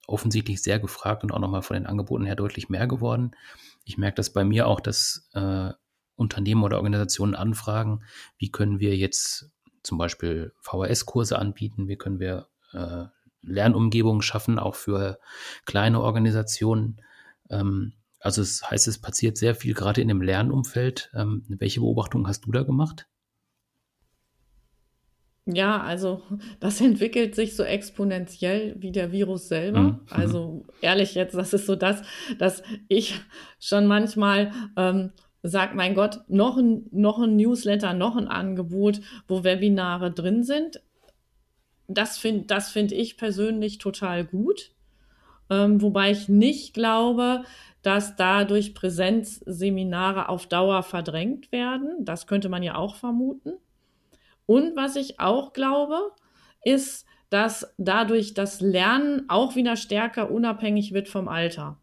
offensichtlich 0.07 0.63
sehr 0.63 0.79
gefragt 0.79 1.23
und 1.23 1.33
auch 1.33 1.39
nochmal 1.39 1.63
von 1.63 1.75
den 1.75 1.87
Angeboten 1.87 2.25
her 2.25 2.37
deutlich 2.37 2.69
mehr 2.69 2.87
geworden. 2.87 3.33
Ich 3.85 3.99
merke 3.99 4.17
das 4.17 4.33
bei 4.33 4.45
mir 4.45 4.67
auch, 4.67 4.81
dass 4.81 5.29
äh, 5.33 5.71
Unternehmen 6.17 6.63
oder 6.65 6.77
Organisationen 6.77 7.35
anfragen, 7.35 8.05
wie 8.37 8.51
können 8.51 8.79
wir 8.79 8.97
jetzt 8.97 9.52
zum 9.83 9.99
Beispiel 9.99 10.53
VHS-Kurse 10.61 11.39
anbieten, 11.39 11.89
wie 11.89 11.97
können 11.97 12.21
wir 12.21 12.47
äh, 12.73 13.05
Lernumgebungen 13.43 14.23
schaffen, 14.23 14.59
auch 14.59 14.75
für 14.75 15.19
kleine 15.65 16.01
Organisationen. 16.01 17.01
Ähm, 17.51 17.95
also 18.21 18.41
es 18.41 18.69
heißt, 18.71 18.87
es 18.87 19.01
passiert 19.01 19.37
sehr 19.37 19.55
viel 19.55 19.75
gerade 19.75 20.01
in 20.01 20.09
dem 20.09 20.23
Lernumfeld. 20.23 21.11
Ähm, 21.15 21.45
welche 21.49 21.81
Beobachtungen 21.81 22.29
hast 22.29 22.47
du 22.47 22.53
da 22.53 22.63
gemacht? 22.63 23.09
Ja, 25.45 25.81
also 25.83 26.23
das 26.61 26.81
entwickelt 26.81 27.35
sich 27.35 27.57
so 27.57 27.65
exponentiell 27.65 28.77
wie 28.79 28.93
der 28.93 29.11
Virus 29.11 29.49
selber. 29.49 29.81
Mhm. 29.81 30.01
Also 30.09 30.65
ehrlich 30.81 31.17
jetzt, 31.17 31.35
das 31.35 31.53
ist 31.53 31.67
so 31.67 31.75
das, 31.75 32.03
dass 32.39 32.63
ich 32.87 33.21
schon 33.59 33.87
manchmal 33.87 34.53
ähm, 34.77 35.11
sagt, 35.43 35.75
mein 35.75 35.95
Gott, 35.95 36.21
noch 36.29 36.57
ein, 36.57 36.87
noch 36.93 37.19
ein 37.19 37.37
Newsletter, 37.37 37.95
noch 37.95 38.17
ein 38.17 38.29
Angebot, 38.29 39.01
wo 39.27 39.45
Webinare 39.45 40.13
drin 40.13 40.45
sind. 40.45 40.81
Das 41.89 42.19
finde 42.19 42.47
das 42.47 42.71
find 42.71 42.93
ich 42.93 43.17
persönlich 43.17 43.79
total 43.79 44.25
gut. 44.25 44.73
Ähm, 45.51 45.83
wobei 45.83 46.13
ich 46.13 46.29
nicht 46.29 46.75
glaube, 46.75 47.43
dass 47.83 48.15
dadurch 48.15 48.75
Präsenzseminare 48.75 50.29
auf 50.29 50.47
Dauer 50.47 50.83
verdrängt 50.85 51.51
werden. 51.51 52.05
Das 52.05 52.27
könnte 52.27 52.49
man 52.49 52.63
ja 52.63 52.77
auch 52.77 52.95
vermuten. 52.95 53.55
Und 54.47 54.77
was 54.77 54.97
ich 54.97 55.19
auch 55.19 55.53
glaube, 55.53 56.13
ist, 56.65 57.07
dass 57.29 57.75
dadurch 57.79 58.35
das 58.35 58.61
Lernen 58.61 59.25
auch 59.29 59.57
wieder 59.57 59.77
stärker 59.77 60.31
unabhängig 60.31 60.93
wird 60.93 61.09
vom 61.09 61.29
Alter. 61.29 61.79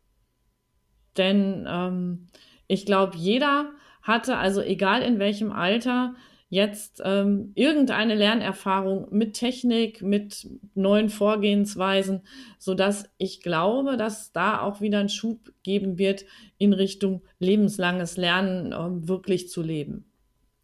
Denn 1.18 1.66
ähm, 1.68 2.28
ich 2.70 2.86
glaube, 2.86 3.18
jeder 3.18 3.72
hatte, 4.04 4.38
also 4.38 4.62
egal 4.62 5.02
in 5.02 5.20
welchem 5.20 5.52
Alter, 5.52 6.16
jetzt 6.50 7.02
ähm, 7.04 7.52
irgendeine 7.56 8.16
Lernerfahrung 8.16 9.08
mit 9.12 9.34
Technik, 9.34 10.02
mit 10.02 10.48
neuen 10.76 11.10
Vorgehensweisen, 11.10 12.22
so 12.58 12.76
dass 12.76 13.10
ich 13.18 13.42
glaube, 13.42 13.98
dass 13.98 14.32
da 14.32 14.62
auch 14.62 14.82
wieder 14.82 15.00
einen 15.00 15.10
Schub 15.10 15.52
geben 15.64 15.98
wird 15.98 16.26
in 16.58 16.74
Richtung 16.74 17.24
lebenslanges 17.40 18.18
Lernen 18.18 18.72
ähm, 18.72 19.08
wirklich 19.08 19.50
zu 19.50 19.62
leben. 19.62 20.06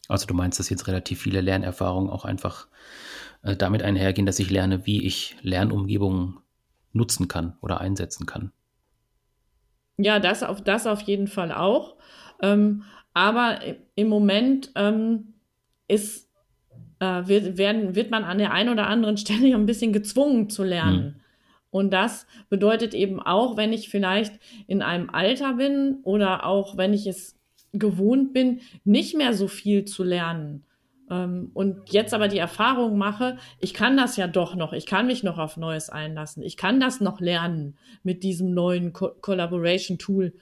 Also 0.08 0.28
du 0.28 0.36
meinst, 0.36 0.60
dass 0.60 0.70
jetzt 0.70 0.88
relativ 0.88 1.22
viele 1.22 1.41
Lernerfahrungen 1.41 2.12
auch 2.12 2.26
einfach 2.26 2.68
äh, 3.41 3.56
damit 3.56 3.82
einhergehen, 3.82 4.28
dass 4.28 4.39
ich 4.39 4.52
lerne, 4.52 4.86
wie 4.86 5.06
ich 5.06 5.36
Lernumgebungen 5.41 6.38
nutzen 6.94 7.28
kann 7.28 7.58
oder 7.62 7.82
einsetzen 7.82 8.28
kann. 8.28 8.52
Ja, 9.97 10.19
das 10.19 10.43
auf, 10.43 10.62
das 10.62 10.88
auf 10.88 11.01
jeden 11.01 11.27
Fall 11.27 11.51
auch. 11.51 11.95
Ähm, 12.41 12.84
aber 13.13 13.60
im 13.95 14.10
Moment 14.10 14.71
ähm, 14.75 15.36
ist, 15.88 16.29
äh, 16.99 17.27
wird, 17.27 17.58
werden, 17.58 17.95
wird 17.95 18.12
man 18.12 18.23
an 18.23 18.38
der 18.38 18.51
einen 18.51 18.69
oder 18.69 18.88
anderen 18.88 19.17
Stelle 19.17 19.55
ein 19.55 19.65
bisschen 19.65 19.93
gezwungen 19.93 20.49
zu 20.49 20.63
lernen. 20.63 21.03
Mhm. 21.03 21.21
Und 21.71 21.91
das 21.91 22.25
bedeutet 22.49 22.93
eben 22.93 23.21
auch, 23.21 23.58
wenn 23.58 23.73
ich 23.73 23.89
vielleicht 23.89 24.34
in 24.67 24.81
einem 24.81 25.10
Alter 25.10 25.55
bin 25.55 25.97
oder 26.03 26.45
auch 26.45 26.77
wenn 26.77 26.93
ich 26.93 27.05
es 27.05 27.38
gewohnt 27.73 28.31
bin, 28.31 28.62
nicht 28.86 29.17
mehr 29.17 29.34
so 29.34 29.49
viel 29.49 29.84
zu 29.84 30.03
lernen, 30.03 30.65
und 31.08 31.91
jetzt 31.91 32.13
aber 32.13 32.28
die 32.28 32.39
Erfahrung 32.39 32.98
mache, 32.98 33.38
ich 33.60 33.74
kann 33.76 33.96
das 33.96 34.18
ja 34.18 34.28
doch 34.28 34.56
noch, 34.56 34.74
ich 34.74 34.88
kann 34.88 35.06
mich 35.06 35.22
noch 35.22 35.38
auf 35.38 35.56
Neues 35.56 35.89
einlassen, 35.89 36.41
ich 36.41 36.58
kann 36.58 36.80
das 36.80 37.00
noch 37.00 37.20
lernen 37.20 37.78
mit 38.02 38.24
diesem 38.24 38.54
neuen 38.54 38.91
Co 38.91 39.10
Collaboration-Tool. 39.22 40.34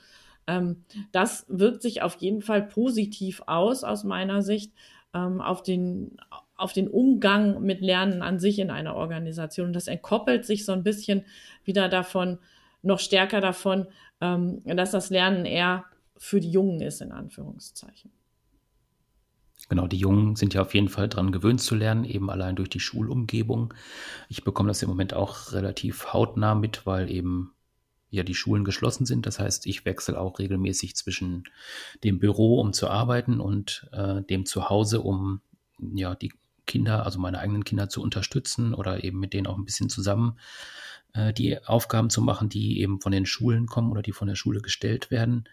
Ähm, 0.47 0.83
das 1.11 1.45
wirkt 1.49 1.81
sich 1.81 2.01
auf 2.01 2.15
jeden 2.17 2.41
Fall 2.41 2.63
positiv 2.63 3.41
aus, 3.45 3.83
aus 3.83 4.05
meiner 4.05 4.41
Sicht, 4.41 4.71
ähm, 5.13 5.41
auf, 5.41 5.63
den, 5.63 6.17
auf 6.55 6.71
den 6.71 6.87
Umgang 6.87 7.61
mit 7.61 7.81
Lernen 7.81 8.21
an 8.21 8.39
sich 8.39 8.59
in 8.59 8.71
einer 8.71 8.95
Organisation. 8.95 9.67
Und 9.67 9.73
das 9.73 9.87
entkoppelt 9.87 10.45
sich 10.45 10.65
so 10.65 10.71
ein 10.71 10.83
bisschen 10.83 11.25
wieder 11.65 11.89
davon, 11.89 12.39
noch 12.81 12.99
stärker 12.99 13.41
davon, 13.41 13.87
ähm, 14.21 14.61
dass 14.63 14.91
das 14.91 15.09
Lernen 15.09 15.45
eher 15.45 15.85
für 16.17 16.39
die 16.39 16.51
Jungen 16.51 16.81
ist, 16.81 17.01
in 17.01 17.11
Anführungszeichen. 17.11 18.11
Genau, 19.69 19.87
die 19.87 19.97
Jungen 19.97 20.35
sind 20.35 20.53
ja 20.53 20.61
auf 20.61 20.73
jeden 20.73 20.89
Fall 20.89 21.07
dran 21.07 21.31
gewöhnt 21.31 21.61
zu 21.61 21.75
lernen, 21.75 22.03
eben 22.03 22.29
allein 22.29 22.55
durch 22.55 22.69
die 22.69 22.81
Schulumgebung. 22.81 23.73
Ich 24.29 24.43
bekomme 24.43 24.67
das 24.67 24.81
im 24.83 24.89
Moment 24.89 25.13
auch 25.13 25.53
relativ 25.53 26.13
hautnah 26.13 26.53
mit, 26.53 26.85
weil 26.85 27.09
eben 27.09 27.53
ja 28.09 28.23
die 28.23 28.35
Schulen 28.35 28.65
geschlossen 28.65 29.05
sind. 29.05 29.25
Das 29.25 29.39
heißt, 29.39 29.65
ich 29.65 29.85
wechsle 29.85 30.19
auch 30.19 30.37
regelmäßig 30.37 30.95
zwischen 30.95 31.45
dem 32.03 32.19
Büro, 32.19 32.59
um 32.59 32.73
zu 32.73 32.89
arbeiten, 32.89 33.39
und 33.39 33.89
äh, 33.93 34.21
dem 34.21 34.45
Zuhause, 34.45 35.01
um 35.01 35.41
ja 35.79 36.13
die 36.13 36.33
Kinder, 36.67 37.05
also 37.05 37.19
meine 37.19 37.39
eigenen 37.39 37.63
Kinder 37.63 37.89
zu 37.89 38.01
unterstützen 38.01 38.73
oder 38.73 39.03
eben 39.03 39.19
mit 39.19 39.33
denen 39.33 39.47
auch 39.47 39.57
ein 39.57 39.65
bisschen 39.65 39.89
zusammen 39.89 40.37
äh, 41.13 41.33
die 41.33 41.63
Aufgaben 41.65 42.09
zu 42.09 42.21
machen, 42.21 42.49
die 42.49 42.81
eben 42.81 43.01
von 43.01 43.11
den 43.11 43.25
Schulen 43.25 43.65
kommen 43.65 43.91
oder 43.91 44.01
die 44.01 44.11
von 44.13 44.27
der 44.27 44.35
Schule 44.35 44.61
gestellt 44.61 45.09
werden. 45.11 45.45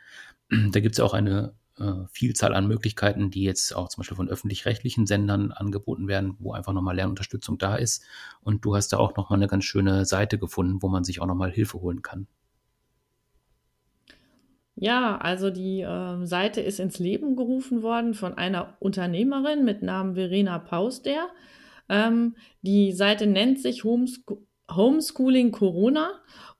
Da 0.51 0.81
gibt 0.81 0.97
es 0.97 1.01
auch 1.01 1.15
eine 1.15 1.55
äh, 1.81 2.07
Vielzahl 2.12 2.55
an 2.55 2.68
Möglichkeiten, 2.68 3.31
die 3.31 3.43
jetzt 3.43 3.74
auch 3.74 3.89
zum 3.89 4.01
Beispiel 4.01 4.16
von 4.16 4.28
öffentlich-rechtlichen 4.28 5.07
Sendern 5.07 5.53
angeboten 5.53 6.09
werden, 6.09 6.37
wo 6.39 6.53
einfach 6.53 6.72
nochmal 6.72 6.97
Lernunterstützung 6.97 7.59
da 7.59 7.76
ist. 7.76 8.05
Und 8.43 8.64
du 8.64 8.76
hast 8.76 8.89
da 8.93 8.99
auch 8.99 9.16
nochmal 9.16 9.39
eine 9.39 9.49
ganz 9.49 9.64
schöne 9.64 10.05
Seite 10.05 10.39
gefunden, 10.39 10.83
wo 10.83 10.89
man 10.89 11.05
sich 11.05 11.20
auch 11.20 11.26
nochmal 11.26 11.51
Hilfe 11.51 11.81
holen 11.81 12.03
kann. 12.03 12.26
Ja, 14.76 15.18
also 15.18 15.51
die 15.51 15.83
äh, 15.83 16.26
Seite 16.26 16.61
ist 16.61 16.81
ins 16.81 16.99
Leben 16.99 17.37
gerufen 17.37 17.83
worden 17.83 18.14
von 18.14 18.39
einer 18.39 18.76
Unternehmerin 18.78 19.64
mit 19.64 19.83
Namen 19.83 20.14
Verena 20.14 20.59
Pauster. 20.59 21.28
Ähm, 21.89 22.37
die 22.62 22.93
Seite 22.93 23.26
nennt 23.26 23.61
sich 23.61 23.85
Homescho 23.85 24.43
Homeschooling 24.75 25.53
Corona 25.53 26.11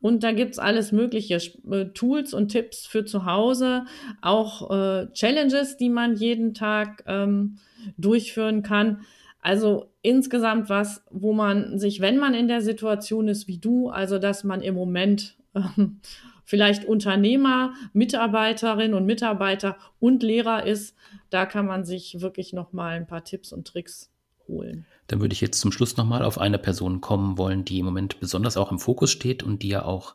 und 0.00 0.22
da 0.22 0.32
gibt's 0.32 0.58
alles 0.58 0.92
mögliche 0.92 1.36
äh, 1.70 1.86
Tools 1.86 2.32
und 2.32 2.48
Tipps 2.48 2.86
für 2.86 3.04
zu 3.04 3.26
Hause, 3.26 3.84
auch 4.22 4.70
äh, 4.70 5.12
Challenges, 5.12 5.76
die 5.76 5.90
man 5.90 6.16
jeden 6.16 6.54
Tag 6.54 7.04
ähm, 7.06 7.56
durchführen 7.98 8.62
kann. 8.62 9.02
Also 9.42 9.90
insgesamt 10.02 10.68
was, 10.68 11.04
wo 11.11 11.32
man 11.32 11.78
sich, 11.78 12.00
wenn 12.00 12.18
man 12.18 12.34
in 12.34 12.48
der 12.48 12.61
Situation 12.61 13.28
ist 13.28 13.48
wie 13.48 13.58
du, 13.58 13.88
also 13.88 14.18
dass 14.18 14.44
man 14.44 14.62
im 14.62 14.74
Moment 14.74 15.36
ähm, 15.54 16.00
vielleicht 16.44 16.84
Unternehmer, 16.84 17.74
Mitarbeiterin 17.92 18.94
und 18.94 19.06
Mitarbeiter 19.06 19.76
und 19.98 20.22
Lehrer 20.22 20.66
ist, 20.66 20.96
da 21.30 21.46
kann 21.46 21.66
man 21.66 21.84
sich 21.84 22.20
wirklich 22.20 22.52
noch 22.52 22.72
mal 22.72 22.96
ein 22.96 23.06
paar 23.06 23.24
Tipps 23.24 23.52
und 23.52 23.66
Tricks 23.66 24.11
holen. 24.48 24.84
Dann 25.11 25.20
würde 25.20 25.32
ich 25.32 25.40
jetzt 25.40 25.61
zum 25.61 25.72
Schluss 25.72 25.96
noch 25.96 26.04
mal 26.04 26.22
auf 26.22 26.38
eine 26.38 26.58
Person 26.58 27.00
kommen 27.00 27.36
wollen, 27.36 27.64
die 27.64 27.80
im 27.80 27.84
Moment 27.84 28.20
besonders 28.20 28.56
auch 28.56 28.70
im 28.70 28.78
Fokus 28.78 29.11
steht 29.11 29.42
und 29.42 29.62
die 29.62 29.68
ja 29.68 29.84
auch 29.84 30.14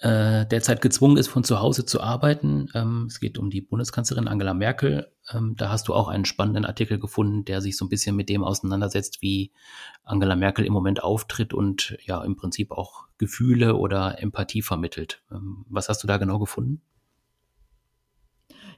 äh, 0.00 0.46
derzeit 0.46 0.80
gezwungen 0.80 1.18
ist, 1.18 1.28
von 1.28 1.44
zu 1.44 1.60
Hause 1.60 1.84
zu 1.84 2.00
arbeiten. 2.00 2.68
Ähm, 2.74 3.04
es 3.08 3.20
geht 3.20 3.36
um 3.36 3.50
die 3.50 3.60
Bundeskanzlerin 3.60 4.28
Angela 4.28 4.54
Merkel. 4.54 5.12
Ähm, 5.30 5.54
da 5.58 5.68
hast 5.68 5.88
du 5.88 5.94
auch 5.94 6.08
einen 6.08 6.24
spannenden 6.24 6.64
Artikel 6.64 6.98
gefunden, 6.98 7.44
der 7.44 7.60
sich 7.60 7.76
so 7.76 7.84
ein 7.84 7.90
bisschen 7.90 8.16
mit 8.16 8.30
dem 8.30 8.42
auseinandersetzt, 8.42 9.20
wie 9.20 9.52
Angela 10.02 10.36
Merkel 10.36 10.64
im 10.64 10.72
Moment 10.72 11.02
auftritt 11.02 11.52
und 11.52 11.98
ja 12.02 12.24
im 12.24 12.36
Prinzip 12.36 12.70
auch 12.72 13.04
Gefühle 13.18 13.76
oder 13.76 14.22
Empathie 14.22 14.62
vermittelt. 14.62 15.22
Ähm, 15.30 15.66
was 15.68 15.90
hast 15.90 16.02
du 16.02 16.06
da 16.06 16.16
genau 16.16 16.38
gefunden? 16.38 16.80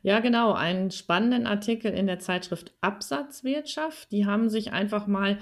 Ja, 0.03 0.19
genau, 0.19 0.53
einen 0.53 0.91
spannenden 0.91 1.47
Artikel 1.47 1.93
in 1.93 2.09
der 2.09 2.19
Zeitschrift 2.19 2.73
Absatzwirtschaft. 2.81 4.11
Die 4.11 4.27
haben 4.27 4.49
sich 4.49 4.73
einfach 4.73 5.07
mal 5.07 5.39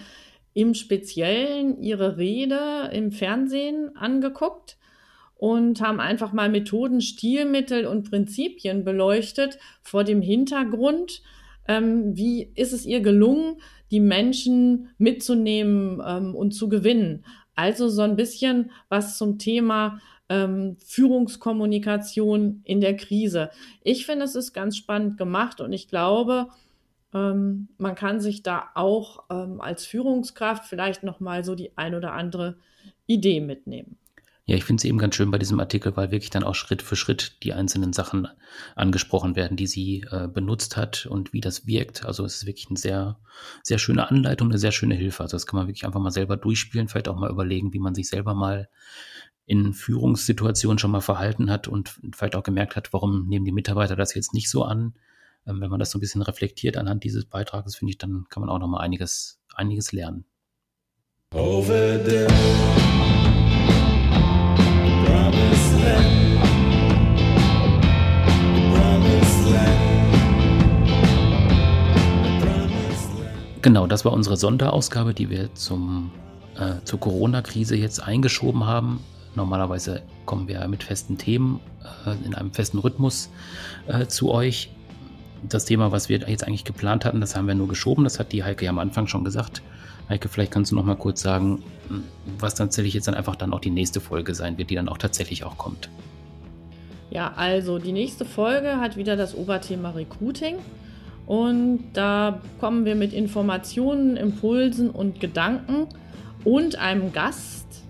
im 0.53 0.75
Speziellen 0.75 1.81
ihre 1.81 2.19
Rede 2.19 2.91
im 2.93 3.11
Fernsehen 3.11 3.97
angeguckt 3.97 4.77
und 5.35 5.81
haben 5.81 6.01
einfach 6.01 6.35
mal 6.35 6.51
Methoden, 6.51 7.01
Stilmittel 7.01 7.87
und 7.87 8.11
Prinzipien 8.11 8.85
beleuchtet 8.85 9.59
vor 9.81 10.05
dem 10.05 10.21
Hintergrund, 10.21 11.23
ähm, 11.67 12.15
wie 12.15 12.53
ist 12.55 12.75
es 12.75 12.85
ihr 12.85 13.01
gelungen, 13.01 13.63
die 13.91 14.01
Menschen 14.01 14.91
mitzunehmen 14.99 16.03
ähm, 16.07 16.35
und 16.35 16.53
zu 16.53 16.69
gewinnen. 16.69 17.25
Also 17.55 17.89
so 17.89 18.03
ein 18.03 18.17
bisschen 18.17 18.71
was 18.91 19.17
zum 19.17 19.39
Thema 19.39 20.01
ähm, 20.31 20.77
Führungskommunikation 20.87 22.63
in 22.65 22.81
der 22.81 22.97
Krise. 22.97 23.51
Ich 23.83 24.07
finde, 24.07 24.25
es 24.25 24.37
ist 24.37 24.55
ganz 24.55 24.77
spannend 24.77 25.19
gemacht 25.19 25.61
und 25.61 25.73
ich 25.73 25.89
glaube, 25.89 26.49
ähm, 27.13 27.69
man 27.77 27.97
kann 27.97 28.21
sich 28.21 28.43
da 28.43 28.71
auch 28.75 29.25
ähm, 29.29 29.61
als 29.61 29.85
Führungskraft 29.85 30.65
vielleicht 30.65 31.03
noch 31.03 31.21
mal 31.21 31.45
so 31.45 31.55
die 31.55 31.77
ein 31.77 31.95
oder 31.95 32.13
andere 32.13 32.57
Idee 33.07 33.41
mitnehmen. 33.41 33.99
Ja, 34.47 34.57
ich 34.57 34.65
finde 34.65 34.81
es 34.81 34.85
eben 34.85 34.99
ganz 34.99 35.15
schön 35.15 35.31
bei 35.31 35.39
diesem 35.39 35.61
Artikel, 35.61 35.97
weil 35.97 36.11
wirklich 36.11 36.31
dann 36.31 36.43
auch 36.43 36.57
Schritt 36.57 36.83
für 36.83 36.97
Schritt 36.97 37.45
die 37.45 37.53
einzelnen 37.53 37.93
Sachen 37.93 38.27
angesprochen 38.75 39.37
werden, 39.37 39.57
die 39.57 39.69
sie 39.69 40.05
äh, 40.11 40.27
benutzt 40.27 40.77
hat 40.77 41.07
und 41.07 41.33
wie 41.33 41.41
das 41.41 41.69
wirkt. 41.69 42.05
Also 42.05 42.25
es 42.25 42.37
ist 42.37 42.47
wirklich 42.47 42.67
eine 42.69 42.77
sehr, 42.77 43.21
sehr 43.63 43.79
schöne 43.79 44.11
Anleitung, 44.11 44.49
eine 44.49 44.59
sehr 44.59 44.73
schöne 44.73 44.97
Hilfe. 44.97 45.23
Also 45.23 45.37
das 45.37 45.47
kann 45.47 45.59
man 45.59 45.69
wirklich 45.69 45.87
einfach 45.87 46.01
mal 46.01 46.11
selber 46.11 46.37
durchspielen, 46.37 46.89
vielleicht 46.89 47.09
auch 47.09 47.17
mal 47.17 47.31
überlegen, 47.31 47.73
wie 47.73 47.79
man 47.79 47.95
sich 47.95 48.09
selber 48.09 48.35
mal 48.35 48.69
in 49.51 49.75
Führungssituationen 49.75 50.79
schon 50.79 50.93
mal 50.93 51.01
verhalten 51.01 51.51
hat 51.51 51.67
und 51.67 51.99
vielleicht 52.15 52.37
auch 52.37 52.45
gemerkt 52.45 52.77
hat, 52.77 52.93
warum 52.93 53.27
nehmen 53.27 53.45
die 53.45 53.51
Mitarbeiter 53.51 53.97
das 53.97 54.15
jetzt 54.15 54.33
nicht 54.33 54.49
so 54.49 54.63
an. 54.63 54.95
Ähm, 55.45 55.61
wenn 55.61 55.71
man 55.71 55.81
das 55.81 55.91
so 55.91 55.99
ein 55.99 56.01
bisschen 56.01 56.23
reflektiert 56.23 56.77
anhand 56.77 57.03
dieses 57.03 57.25
Beitrages, 57.25 57.75
finde 57.75 57.91
ich, 57.91 57.99
dann 57.99 58.27
kann 58.31 58.43
man 58.43 58.49
auch 58.49 58.61
noch 58.61 58.69
mal 58.69 58.79
einiges, 58.79 59.41
einiges 59.57 59.91
lernen. 59.91 60.25
Over 61.35 61.99
there. 62.05 62.29
Genau, 73.63 73.89
das 73.89 74.05
war 74.05 74.13
unsere 74.13 74.37
Sonderausgabe, 74.37 75.13
die 75.13 75.29
wir 75.29 75.53
zum, 75.57 76.13
äh, 76.57 76.83
zur 76.85 77.01
Corona-Krise 77.01 77.75
jetzt 77.75 78.01
eingeschoben 78.01 78.65
haben. 78.65 79.01
Normalerweise 79.35 80.03
kommen 80.27 80.49
wir 80.49 80.67
mit 80.69 80.83
festen 80.83 81.19
Themen 81.19 81.61
äh, 82.07 82.27
in 82.27 82.35
einem 82.35 82.53
festen 82.53 82.79
Rhythmus 82.79 83.31
äh, 83.87 84.07
zu 84.07 84.31
euch. 84.31 84.71
Das 85.49 85.65
Thema, 85.65 85.93
was 85.93 86.09
wir 86.09 86.19
jetzt 86.19 86.47
eigentlich 86.47 86.65
geplant 86.65 87.05
hatten, 87.05 87.21
das 87.21 87.37
haben 87.37 87.47
wir 87.47 87.55
nur 87.55 87.69
geschoben. 87.69 88.05
Das 88.05 88.19
hat 88.19 88.33
die 88.33 88.45
Heike 88.45 88.65
ja 88.65 88.71
am 88.71 88.79
Anfang 88.79 89.07
schon 89.07 89.25
gesagt. 89.25 89.63
Heike, 90.09 90.29
vielleicht 90.29 90.53
kannst 90.53 90.73
du 90.73 90.77
noch 90.77 90.85
mal 90.85 90.97
kurz 90.97 91.23
sagen, 91.23 91.63
was 92.39 92.57
tatsächlich 92.57 92.95
jetzt 92.95 93.07
dann 93.07 93.15
einfach 93.15 93.37
dann 93.37 93.53
auch 93.53 93.61
die 93.61 93.71
nächste 93.71 94.01
Folge 94.01 94.35
sein 94.35 94.59
wird, 94.59 94.71
die 94.71 94.75
dann 94.75 94.89
auch 94.89 94.99
tatsächlich 94.99 95.45
auch 95.45 95.57
kommt. 95.57 95.89
Ja, 97.11 97.33
also 97.37 97.79
die 97.79 97.93
nächste 97.93 98.25
Folge 98.25 98.79
hat 98.79 98.97
wieder 98.97 99.17
das 99.17 99.35
Oberthema 99.35 99.91
Recruiting. 99.91 100.57
Und 101.27 101.85
da 101.93 102.41
kommen 102.59 102.85
wir 102.85 102.97
mit 102.97 103.13
Informationen, 103.13 104.17
Impulsen 104.17 104.91
und 104.91 105.21
Gedanken 105.21 105.87
und 106.45 106.77
einem 106.77 107.13
Gast 107.13 107.85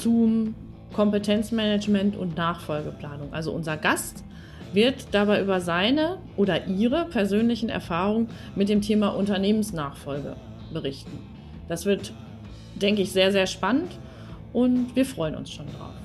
zum 0.00 0.54
Kompetenzmanagement 0.92 2.16
und 2.16 2.36
Nachfolgeplanung. 2.36 3.32
Also 3.32 3.52
unser 3.52 3.76
Gast 3.76 4.24
wird 4.72 5.08
dabei 5.12 5.40
über 5.40 5.60
seine 5.60 6.18
oder 6.36 6.66
ihre 6.66 7.06
persönlichen 7.06 7.68
Erfahrungen 7.68 8.28
mit 8.54 8.68
dem 8.68 8.80
Thema 8.80 9.08
Unternehmensnachfolge 9.08 10.36
berichten. 10.72 11.18
Das 11.68 11.86
wird, 11.86 12.12
denke 12.74 13.02
ich, 13.02 13.12
sehr, 13.12 13.32
sehr 13.32 13.46
spannend 13.46 13.98
und 14.52 14.94
wir 14.94 15.04
freuen 15.04 15.34
uns 15.34 15.50
schon 15.50 15.66
drauf. 15.66 15.97